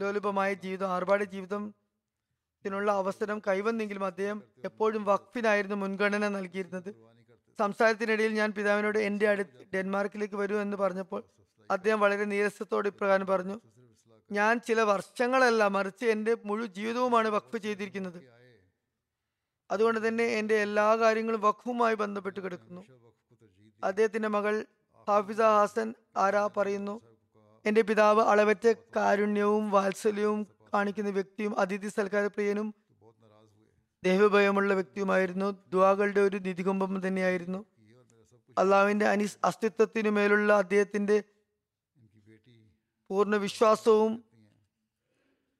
[0.00, 6.90] ലോലുപമായ ജീവിതം ആർഭാട ജീവിതത്തിനുള്ള അവസരം കൈവന്നെങ്കിലും അദ്ദേഹം എപ്പോഴും വഖഫിനായിരുന്നു മുൻഗണന നൽകിയിരുന്നത്.
[7.58, 11.24] സംസാരത്തിനിടയിൽ ഞാൻ പിതാവിനോട് എന്റെ അടുത്ത് ഡെൻമാർക്കിലേക്ക് വരൂ എന്ന് പറഞ്ഞപ്പോൾ
[11.70, 13.60] അദ്ദേഹം വളരെ നീരസത്തോടെ ഇപ്രകാരം പറഞ്ഞു
[14.32, 18.20] ഞാൻ ചില വർഷങ്ങളല്ല മറിച്ച് എന്റെ മുഴു ജീവിതവുമാണ് വഖഫ് ചെയ്തിരിക്കുന്നത്.
[19.70, 22.82] അതുകൊണ്ട് തന്നെ എന്റെ എല്ലാ കാര്യങ്ങളും വഖഫുമായി ബന്ധപ്പെട്ട് കിടക്കുന്നു.
[23.84, 24.66] അദ്ദേഹത്തിന്റെ മകൾ
[25.08, 27.09] ഹാഫിസ ഹാസൻ ആരാ പറയുന്നു?
[27.66, 32.74] എന്റെ പിതാവ് അളവറ്റ കാരുണ്യവും വാത്സല്യവും കാണിക്കുന്ന വ്യക്തിയും അതിഥി സൽക്കാരപ്രിയനും
[34.04, 35.50] ദേവഭയമുള്ള വ്യക്തിയുമായിരുന്നു.
[35.50, 37.64] ദ്വാകളുടെ ഒരു നിധികുംഭം തന്നെയായിരുന്നു.
[38.58, 41.22] അള്ളാവിന്റെ അനി അസ്തിത്വത്തിനു മേലുള്ള അദ്ദേഹത്തിന്റെ
[43.10, 44.24] പൂർണ വിശ്വാസവും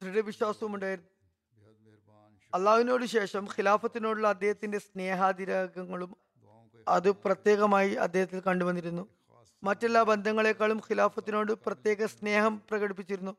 [0.03, 1.11] ദൃഢവിശ്വാസവും ഉണ്ടായിരുന്നു.
[2.55, 6.16] അള്ളാഹുവിനോട് ശേഷം ഖിലാഫത്തിനോടുള്ള അദ്ദേഹത്തിന്റെ സ്നേഹാതിരാഗങ്ങളും
[6.88, 9.09] അത് പ്രത്യേകമായി അദ്ദേഹത്തിൽ കണ്ടുവന്നിരുന്നു.
[9.63, 13.33] മറ്റെല്ലാ ബന്ധങ്ങളെക്കാളും ഖിലാഫത്തിനോട് പ്രത്യേക സ്നേഹം പ്രകടിപ്പിച്ചിരുന്നു.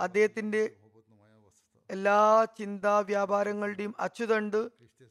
[0.00, 0.62] അദ്ദേഹത്തിന്റെ
[1.90, 2.18] എല്ലാ
[2.58, 4.60] ചിന്താ വ്യാപാരങ്ങളുടെയും അച്ചുതണ്ട്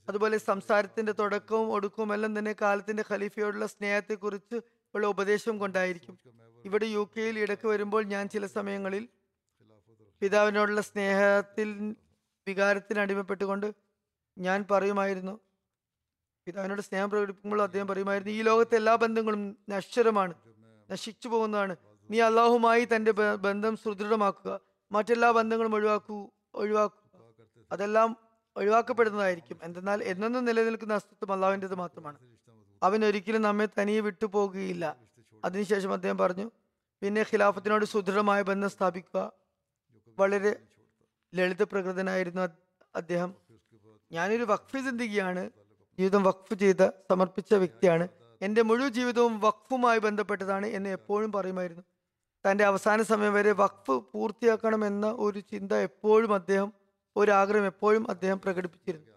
[0.08, 4.58] അതുപോലെ സംസാരത്തിന്റെ തുടക്കവും ഒടുക്കവും എല്ലാം തന്നെ കാലത്തിന്റെ ഖലീഫയോടുള്ള സ്നേഹത്തെക്കുറിച്ച്
[4.96, 6.16] ഉള്ള ഉപദേശം കൊണ്ടായിരിക്കും.
[6.66, 9.04] ഇവിടെ യു കെയിൽ ഇടയ്ക്ക് വരുമ്പോൾ ഞാൻ ചില സമയങ്ങളിൽ
[10.22, 11.70] പിതാവിനോടുള്ള സ്നേഹത്തിൽ
[12.48, 13.68] വികാരത്തിന് അടിമപ്പെട്ടുകൊണ്ട്
[14.38, 15.36] ഞാൻ പറയുമായിരുന്നു
[16.46, 20.34] പിതാവിനോട് സ്നേഹം പ്രകടിപ്പിക്കുമ്പോൾ അദ്ദേഹം പറയുമായിരുന്നു ഈ ലോകത്തെ എല്ലാ ബന്ധങ്ങളും നശ്വരമാണ്
[20.92, 21.76] നശിച്ചു പോകുന്നതാണ്.
[22.10, 24.60] നീ അള്ളാഹുമായി തന്റെ ബന്ധം സുദൃഢമാക്കുക.
[24.92, 27.20] മറ്റെല്ലാ ബന്ധങ്ങളും ഒഴിവാക്കൂ ഒഴിവാക്കുക
[27.72, 28.18] അതെല്ലാം
[28.58, 29.60] ഒഴിവാക്കപ്പെടുന്നതായിരിക്കും.
[29.64, 32.18] എന്തെന്നാൽ എന്നെന്നും നിലനിൽക്കുന്ന അസ്തിത്വം അള്ളാഹുവിന്റെത് മാത്രമാണ്.
[32.84, 34.98] അവൻ ഒരിക്കലും നമ്മെ തനിയെ വിട്ടുപോകുകയില്ല
[35.46, 36.52] അതിനുശേഷം അദ്ദേഹം പറഞ്ഞു
[37.02, 39.32] പിന്നെ ഖിലാഫത്തിനോട് സുദൃഢമായ ബന്ധം സ്ഥാപിക്കുക.
[40.20, 40.56] വളരെ
[41.36, 43.34] ലളിത പ്രകൃതനായിരുന്നു അദ്- അദ്ദേഹം.
[44.12, 45.50] ഞാനൊരു വഖഫ് ചിന്തിക്കുകയാണ്
[46.00, 48.08] ജീവിതം വഖഫ് ചെയ്ത് സമർപ്പിച്ച വ്യക്തിയാണ്.
[48.42, 51.84] എന്റെ മുഴുവൻ ജീവിതവും വഖഫുമായി ബന്ധപ്പെട്ടതാണ് എന്ന് എപ്പോഴും പറയുമായിരുന്നു.
[52.50, 56.74] തന്റെ അവസാന സമയം വരെ വഖഫ് പൂർത്തിയാക്കണമെന്ന ഒരു ചിന്ത എപ്പോഴും അദ്ദേഹം
[57.16, 59.08] ഒരു ആഗ്രഹം എപ്പോഴും അദ്ദേഹം പ്രകടിപ്പിച്ചിരുന്നു.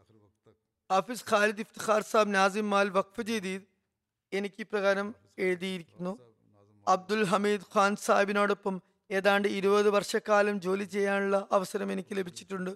[0.93, 3.63] ഹാഫിസ് ഖാലിദ് ഇഫ്തിഖാർ സാബ് നാസിം മാൽ വഖഫ് ജദീദ്
[4.33, 6.19] എനിക്ക് ഇപ്രകാരം എഴുതിയിരിക്കുന്നു.
[6.89, 12.71] അബ്ദുൽ ഹമീദ് ഖാൻ സാഹിബിനോടൊപ്പം ഏതാണ്ട് ഇരുപത് വർഷക്കാലം ജോലി ചെയ്യാനുള്ള അവസരം എനിക്ക് ലഭിച്ചിട്ടുണ്ട്.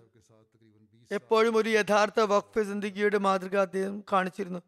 [1.10, 4.60] എപ്പോഴും ഒരു യഥാർത്ഥ വഖഫ് സിന്ദഗിയുടെ മാതൃക അദ്ദേഹം കാണിച്ചിരുന്നു.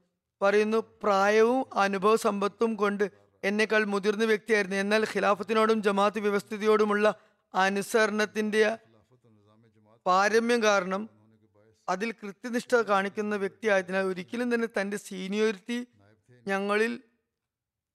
[0.43, 3.11] പറയുന്നു പ്രായവും അനുഭവ സമ്പത്തും കൊണ്ട്
[3.43, 4.77] എന്നേക്കാൾ മുതിർന്ന വ്യക്തിയായിരുന്നു.
[4.77, 7.15] എന്നാൽ ഖിലാഫത്തിനോടും ജമാഅത്ത് വ്യവസ്ഥിതിയോടുമുള്ള
[7.55, 8.79] അനുസരണത്തിന്റെ
[10.07, 11.03] പാരമ്യം കാരണം
[11.89, 15.87] അതിൽ കൃത്യനിഷ്ഠ കാണിക്കുന്ന വ്യക്തിയായതിനാൽ ഒരിക്കലും തന്നെ തന്റെ സീനിയോറിറ്റി
[16.47, 16.93] ഞങ്ങളിൽ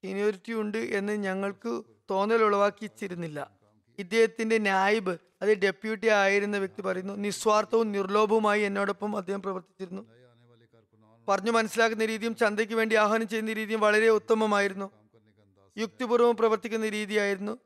[0.02, 3.50] സീനിയോറിറ്റി ഉണ്ട് എന്ന് ഞങ്ങൾക്ക് തോന്നൽ ഉളവാക്കിച്ചിരുന്നില്ല.
[3.98, 10.02] ഇദ്ദേഹത്തിന്റെ നായിബ് അത് ഡെപ്യൂട്ടി ആയിരുന്ന വ്യക്തി പറയുന്നു നിസ്വാർത്ഥവും നിർലോഭവുമായി എന്നോടൊപ്പം അദ്ദേഹം പ്രവർത്തിച്ചിരുന്നു.
[11.28, 14.90] പറഞ്ഞു മനസ്സിലാക്കുന്ന രീതിയും ചന്തയ്ക്ക് വേണ്ടി ആഹ്വാനം ചെയ്യുന്ന രീതിയും വളരെ ഉത്തമമായിരുന്നു.
[15.78, 17.58] യുക്തിപൂർവം പ്രവർത്തിക്കുന്ന രീതിയായിരുന്നു.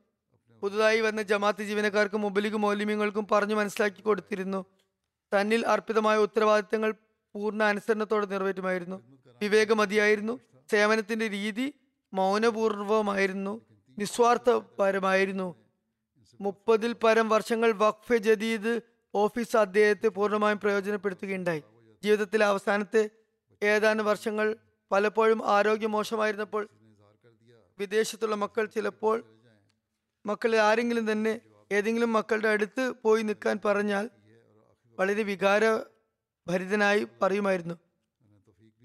[0.61, 4.65] പുതുതായി വന്ന ജമാഅത്ത് ജീവനക്കാർക്കും മുബലിക് മൗലിമ്യങ്ങൾക്കും പറഞ്ഞു മനസ്സിലാക്കി കൊടുത്തിരുന്നു.
[5.33, 6.91] തന്നിൽ അർപ്പിതമായ ഉത്തരവാദിത്തങ്ങൾ
[7.33, 9.01] പൂർണ അനുസരണത്തോടെ നിറവേറ്റുമായിരുന്നു.
[9.41, 10.39] വിവേകമതിയായിരുന്നു.
[10.71, 11.73] സേവനത്തിന്റെ രീതി
[12.13, 13.61] മൗനപൂർവമായിരുന്നു
[13.99, 15.62] നിസ്വാർത്ഥപരമായിരുന്നു.
[16.41, 18.81] മുപ്പതിൽ പരം വർഷങ്ങൾ വഖഫ് ജദീദ്
[19.15, 21.63] ഓഫീസ് അദ്ദേഹത്തെ പൂർണമായും പ്രയോജനപ്പെടുത്തുകയുണ്ടായി.
[22.03, 23.09] ജീവിതത്തിലെ അവസാനത്തെ
[23.63, 24.55] ഏതാനും വർഷങ്ങൾ
[24.91, 26.69] പലപ്പോഴും ആരോഗ്യം മോശമായിരുന്നപ്പോൾ
[27.79, 29.23] വിദേശത്തുള്ള മക്കൾ ചിലപ്പോൾ
[30.25, 34.09] മക്കളിൽ ആരെങ്കിലും തന്നെ ഏതെങ്കിലും മക്കളുടെ അടുത്ത് പോയി നിൽക്കാൻ പറഞ്ഞാൽ
[34.99, 37.75] വളരെ വികാരഭരിതനായി പറയുമായിരുന്നു.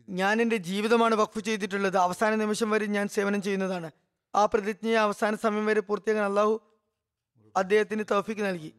[0.09, 1.97] ഞാൻ എന്റെ ജീവിതമാണ് വഖഫ് ചെയ്തിട്ടുള്ളത്.
[1.97, 3.91] അവസാന നിമിഷം വരെ ഞാൻ സേവനം ചെയ്യുന്നതാണ്.
[4.35, 6.61] ആ പ്രതിജ്ഞയെ അവസാന സമയം വരെ പൂർത്തിയാക്കാൻ അള്ളാഹു
[7.57, 8.73] അദ്ദേഹത്തിന് തൗഫീഖ് നൽകി.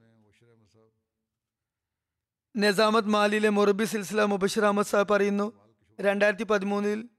[2.56, 5.54] നിസാമത് മാലിയിലെ മൊറബി സിൽസില മുബഷിർ അഹമ്മദ് സാഹ് പറയുന്നു
[6.02, 7.10] രണ്ടായിരത്തി പതിമൂന്നിൽ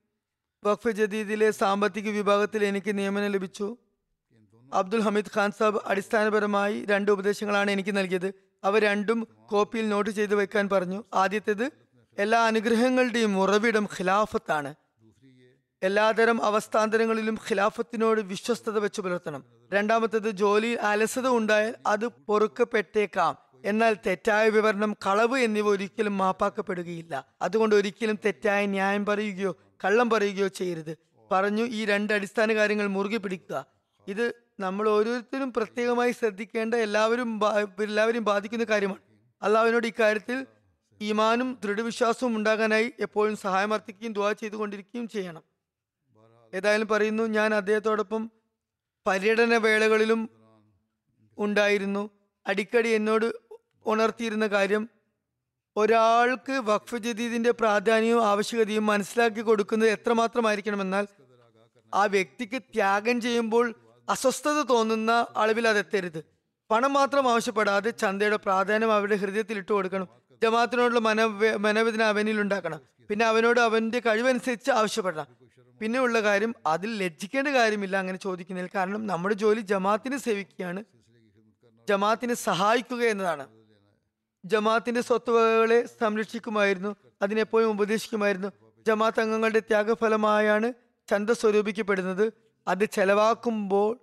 [0.64, 3.76] വഖഫ് ജദീദിലെ സാമ്പത്തിക വിഭാഗത്തിൽ എനിക്ക് നിയമനം ലഭിച്ചു.
[4.74, 8.34] അബ്ദുൽ ഹമീദ് ഖാൻ സാബ് അടിസ്ഥാനപരമായി രണ്ട് ഉപദേശങ്ങളാണ് എനിക്ക് നൽകിയത്.
[8.64, 11.04] അവ രണ്ടും കോപ്പിയിൽ നോട്ട് ചെയ്ത് വെക്കാൻ പറഞ്ഞു.
[11.14, 11.72] ആദ്യത്തേത്
[12.18, 14.74] എല്ലാ അനുഗ്രഹങ്ങളുടെയും ഉറവിടം ഖിലാഫത്താണ്.
[15.82, 19.44] എല്ലാതരം അവസ്ഥാന്തരങ്ങളിലും ഖിലാഫത്തിനോട് വിശ്വസ്തത വെച്ച് പുലർത്തണം.
[19.72, 23.36] രണ്ടാമത്തേത് ജോലിയിൽ അലസത ഉണ്ടായാൽ അത് പൊറുക്കപ്പെട്ടേക്കാം.
[23.64, 27.26] എന്നാൽ തെറ്റായ വിവരണം കളവ് എന്നിവ ഒരിക്കലും മാപ്പാക്കപ്പെടുകയില്ല.
[27.42, 30.98] അതുകൊണ്ട് ഒരിക്കലും തെറ്റായ ന്യായം പറയുകയോ കള്ളം പറയുകയോ ചെയ്യരുത്.
[31.32, 33.66] പറഞ്ഞു ഈ രണ്ട് അടിസ്ഥാന കാര്യങ്ങൾ മുറുകെ പിടിക്കുക.
[34.08, 37.40] ഇത് നമ്മൾ ഓരോരുത്തരും പ്രത്യേകമായി ശ്രദ്ധിക്കേണ്ട എല്ലാവരും
[37.82, 39.00] എല്ലാവരും ബാധിക്കുന്ന കാര്യമാണ്.
[39.42, 40.46] അള്ളാഹുവിനോട് ഇക്കാര്യത്തിൽ
[41.00, 45.49] ഈമാനും ദൃഢവിശ്വാസവും ഉണ്ടാകാനായി എപ്പോഴും സഹായം അർത്ഥിക്കുകയും ദുവാ ചെയ്തുകൊണ്ടിരിക്കുകയും ചെയ്യണം.
[46.54, 48.30] ഏതായാലും പറയുന്നു ഞാൻ അദ്ദേഹത്തോടൊപ്പം
[49.06, 50.30] പര്യടന വേളകളിലും
[51.38, 52.10] ഉണ്ടായിരുന്നു.
[52.46, 53.32] അടിക്കടി എന്നോട്
[53.86, 54.88] ഉണർത്തിയിരുന്ന കാര്യം
[55.76, 61.06] ഒരാൾക്ക് വഖഫ് ജദീദിന്റെ പ്രാധാന്യവും ആവശ്യകതയും മനസ്സിലാക്കി കൊടുക്കുന്നത് എത്രമാത്രമായിരിക്കണമെന്നാൽ
[61.94, 63.74] ആ വ്യക്തിക്ക് ത്യാഗം ചെയ്യുമ്പോൾ
[64.08, 66.24] അസ്വസ്ഥത തോന്നുന്ന അളവിൽ അതെത്തരുത്
[66.70, 70.08] പണം മാത്രം ആവശ്യപ്പെടാതെ ചന്തയുടെ പ്രാധാന്യം അവരുടെ ഹൃദയത്തിൽ ഇട്ടു കൊടുക്കണം.
[70.42, 71.24] ജമാഅത്തിനോടുള്ള മന
[71.56, 72.80] മനോവേദന അവനിൽ ഉണ്ടാക്കണം.
[73.08, 75.26] പിന്നെ അവനോട് അവന്റെ കഴിവനുസരിച്ച് ആവശ്യപ്പെടണം.
[75.80, 80.84] പിന്നെ ഉള്ള കാര്യം അതിൽ ലജ്ജിക്കേണ്ട കാര്യമില്ല അങ്ങനെ ചോദിക്കുന്നതിൽ കാരണം നമ്മുടെ ജോലി ജമാഅത്തിനെ സേവിക്കുകയാണ്.
[81.88, 83.46] ജമാഅത്തിനെ സഹായിക്കുക എന്നതാണ്.
[84.44, 88.50] ജമാഅത്തിന്റെ സ്വത്തുവകകളെ സംരക്ഷിക്കുമായിരുന്നു അതിനെപ്പോഴും ഉപദേശിക്കുമായിരുന്നു.
[88.86, 90.72] ജമാത്ത് അംഗങ്ങളുടെ ത്യാഗഫലമായാണ്
[91.08, 92.32] ചന്ത സ്വരൂപിക്കപ്പെടുന്നത്.
[92.68, 94.00] അത് ചെലവാക്കുമ്പോൾ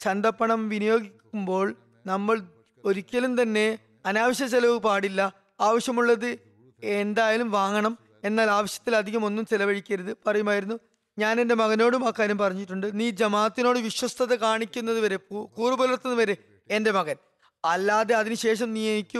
[0.00, 1.74] ചന്തപ്പണം വിനിയോഗിക്കുമ്പോൾ
[2.06, 2.42] നമ്മൾ
[2.84, 5.32] ഒരിക്കലും തന്നെ അനാവശ്യ ചെലവ് പാടില്ല.
[5.60, 6.38] ആവശ്യമുള്ളത്
[6.82, 7.98] എന്തായാലും വാങ്ങണം.
[8.24, 10.78] എന്നാൽ ആവശ്യത്തിലധികം ഒന്നും ചെലവഴിക്കരുത് പറയുമായിരുന്നു.
[11.18, 12.86] ഞാൻ എന്റെ മകനോടും ആ കാര്യം പറഞ്ഞിട്ടുണ്ട്.
[13.00, 15.16] നീ ജമാഅത്തിനോട് വിശ്വസ്തത കാണിക്കുന്നത് വരെ
[15.56, 16.36] കൂറു പുലർത്തുന്നത് വരെ
[16.70, 17.16] എന്റെ മകൻ.
[17.64, 19.18] അല്ലാതെ അതിനുശേഷം നീ എനിക്ക്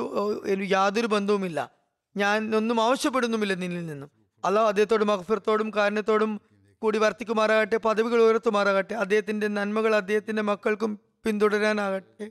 [0.70, 1.70] യാതൊരു ബന്ധവുമില്ല.
[2.16, 4.10] ഞാൻ ഒന്നും ആവശ്യപ്പെടുന്നുമില്ല നിന്നിൽ നിന്നും.
[4.44, 6.40] അല്ല അദ്ദേഹത്തോടും മഹഫിറത്തോടും കാരണത്തോടും
[6.82, 10.92] കൂടി വർത്തിക്കുമാറാകട്ടെ പദവികൾ ഉയർത്തുമാറാകട്ടെ അദ്ദേഹത്തിന്റെ നന്മകൾ അദ്ദേഹത്തിന്റെ മക്കൾക്കും
[11.24, 12.26] പിന്തുടരാനാകട്ടെ.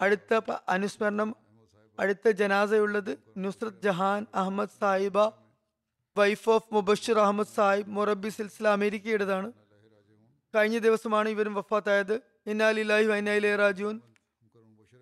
[0.00, 1.36] അടുത്ത അനുസ്മരണം
[2.00, 5.18] അടുത്ത ജനാസയുള്ളത് നുസ്രത് ജഹാൻ അഹമ്മദ് സാഹിബ
[6.16, 9.52] വൈഫ് ഓഫ് മുബഷിർ അഹമ്മദ് സാഹിബ് മൊറബി സിൽസില അമേരിക്കയുടേതാണ്.
[10.54, 12.20] കഴിഞ്ഞ ദിവസമാണ് ഇവരും വഫാത്തായത്.
[12.46, 14.00] ഇന്നാലില്ലാഹി വൈനായിലെ രാജുവൻ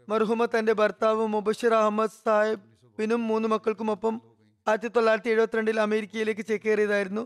[0.09, 4.15] മർഹുമ തന്റെ ഭർത്താവ് മുബഷിർ അഹമ്മദ് സാഹിബിനും മൂന്ന് മക്കൾക്കുമൊപ്പം
[4.69, 7.25] ആയിരത്തി തൊള്ളായിരത്തി എഴുപത്തിരണ്ടിൽ അമേരിക്കയിലേക്ക് ചേക്കേറിയതായിരുന്നു.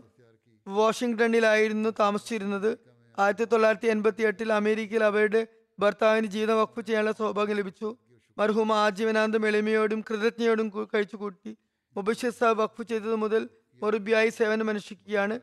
[0.67, 2.77] വാഷിങ്ടണിലായിരുന്നു താമസിച്ചിരുന്നത്.
[3.17, 5.41] ആയിരത്തി തൊള്ളായിരത്തി എൺപത്തി എട്ടിൽ അമേരിക്കയിൽ അവരുടെ
[5.79, 7.89] ഭർത്താവിന് ജീവിതം വഖഫ് ചെയ്യാനുള്ള സൗഭാഗ്യം ലഭിച്ചു.
[8.37, 11.51] മർഹൂമ ആജീവനാന്തം എളിമയോടും കൃതജ്ഞയോടും കഴിച്ചു കഴിച്ചുകൂട്ടി
[11.95, 13.43] മുബഷിർ സാഹിബ് വഖഫ് ചെയ്തത് മുതൽ
[13.81, 15.39] മൊറുബിയായി സേവനം അനുഷ്ഠിക്കുകയാണ്.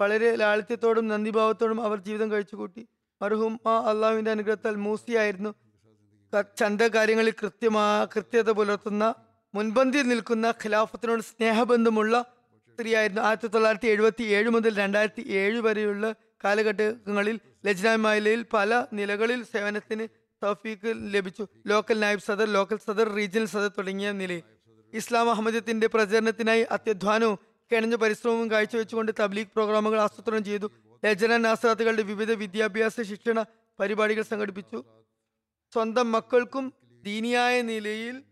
[0.00, 2.86] വളരെ ലാളിത്യത്തോടും നന്ദിഭാവത്തോടും അവർ ജീവിതം കഴിച്ചുകൂട്ടി.
[3.66, 5.54] ആ അള്ളാഹുവിന്റെ അനുഗ്രഹത്താൽ മൂസിയായിരുന്നു.
[6.58, 9.14] ചന്ത കാര്യങ്ങളിൽ കൃത്യമാ കൃത്യത പുലർത്തുന്ന
[9.54, 12.24] മുൻപന്തിയിൽ നിൽക്കുന്ന ഖിലാഫത്തിനോട് സ്നേഹബന്ധമുള്ള
[12.72, 13.22] സ്ത്രീയായിരുന്നു.
[13.22, 16.14] ആയിരത്തി തൊള്ളായിരത്തി എഴുപത്തി ഏഴ് മുതൽ രണ്ടായിരത്തി ഏഴ് വരെയുള്ള
[16.44, 20.08] കാലഘട്ടങ്ങളിൽ ലജ്നാമാലയിൽ പല നിലകളിൽ സേവനത്തിന്
[20.42, 21.46] തൗഫീഖ് ലഭിച്ചു.
[21.66, 24.42] ലോക്കൽ നായബ് സദർ ലോക്കൽ സദർ റീജിയണൽ സദർ തുടങ്ങിയ നിലയിൽ.
[24.92, 27.38] ഇസ്ലാം അഹമ്മദത്തിന്റെ പ്രചരണത്തിനായി അത്യധ്വാനവും
[27.72, 30.70] കിണഞ്ഞ പരിശ്രമവും കാഴ്ചവെച്ചുകൊണ്ട് തബ്ലീഗ് പ്രോഗ്രാമുകൾ ആസൂത്രണം ചെയ്തു.
[31.04, 33.44] ലജന നാസാദുകളുടെ വിവിധ വിദ്യാഭ്യാസ ശിക്ഷണ
[33.80, 34.84] പരിപാടികൾ സംഘടിപ്പിച്ചു.
[35.72, 36.72] സ്വന്തം മക്കൾക്കും
[37.04, 38.22] ദീനിയായ നിലയിൽ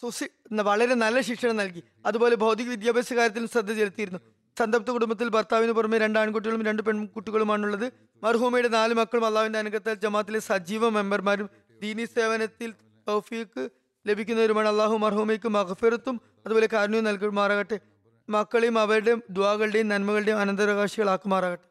[0.00, 1.82] സുശി വളരെ നല്ല ശിക്ഷണം നൽകി.
[2.06, 4.20] അതുപോലെ ഭൗതിക വിദ്യാഭ്യാസ കാര്യത്തിലും ശ്രദ്ധ ചെലുത്തിയിരുന്നു.
[4.58, 7.92] സന്തപ്ത കുടുംബത്തിൽ ഭർത്താവിന് പുറമെ രണ്ട് ആൺകുട്ടികളും രണ്ട് പെൺകുട്ടികളുമാണുള്ളത്.
[8.22, 11.50] മർഹൂമയുടെ നാല് മക്കളും അള്ളാവിന്റെ അനുഗ്രഹത്താൽ ജമാത്തിലെ സജീവ മെമ്പർമാരും
[11.82, 12.74] ദീനി സേവനത്തിൽ
[13.08, 13.68] തൗഫീക്ക്
[14.06, 14.68] ലഭിക്കുന്നവരുമാണ്.
[14.68, 17.91] അള്ളാഹു മർഹൂമയ്ക്ക് മഹഫിറത്തും അതുപോലെ കാരുണ്യവും നൽകുമാറാകട്ടെ.
[18.28, 21.68] മക്കളെയും അവരുടെയും ദ്വാകളുടെയും നന്മകളുടെയും അനന്തരാവകാശികളാക്കുമാറാകട്ടെ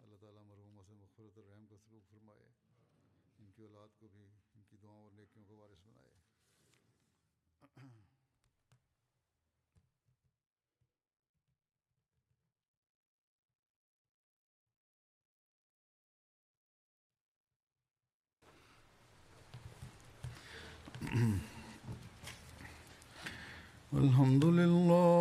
[23.91, 25.20] الحمد لله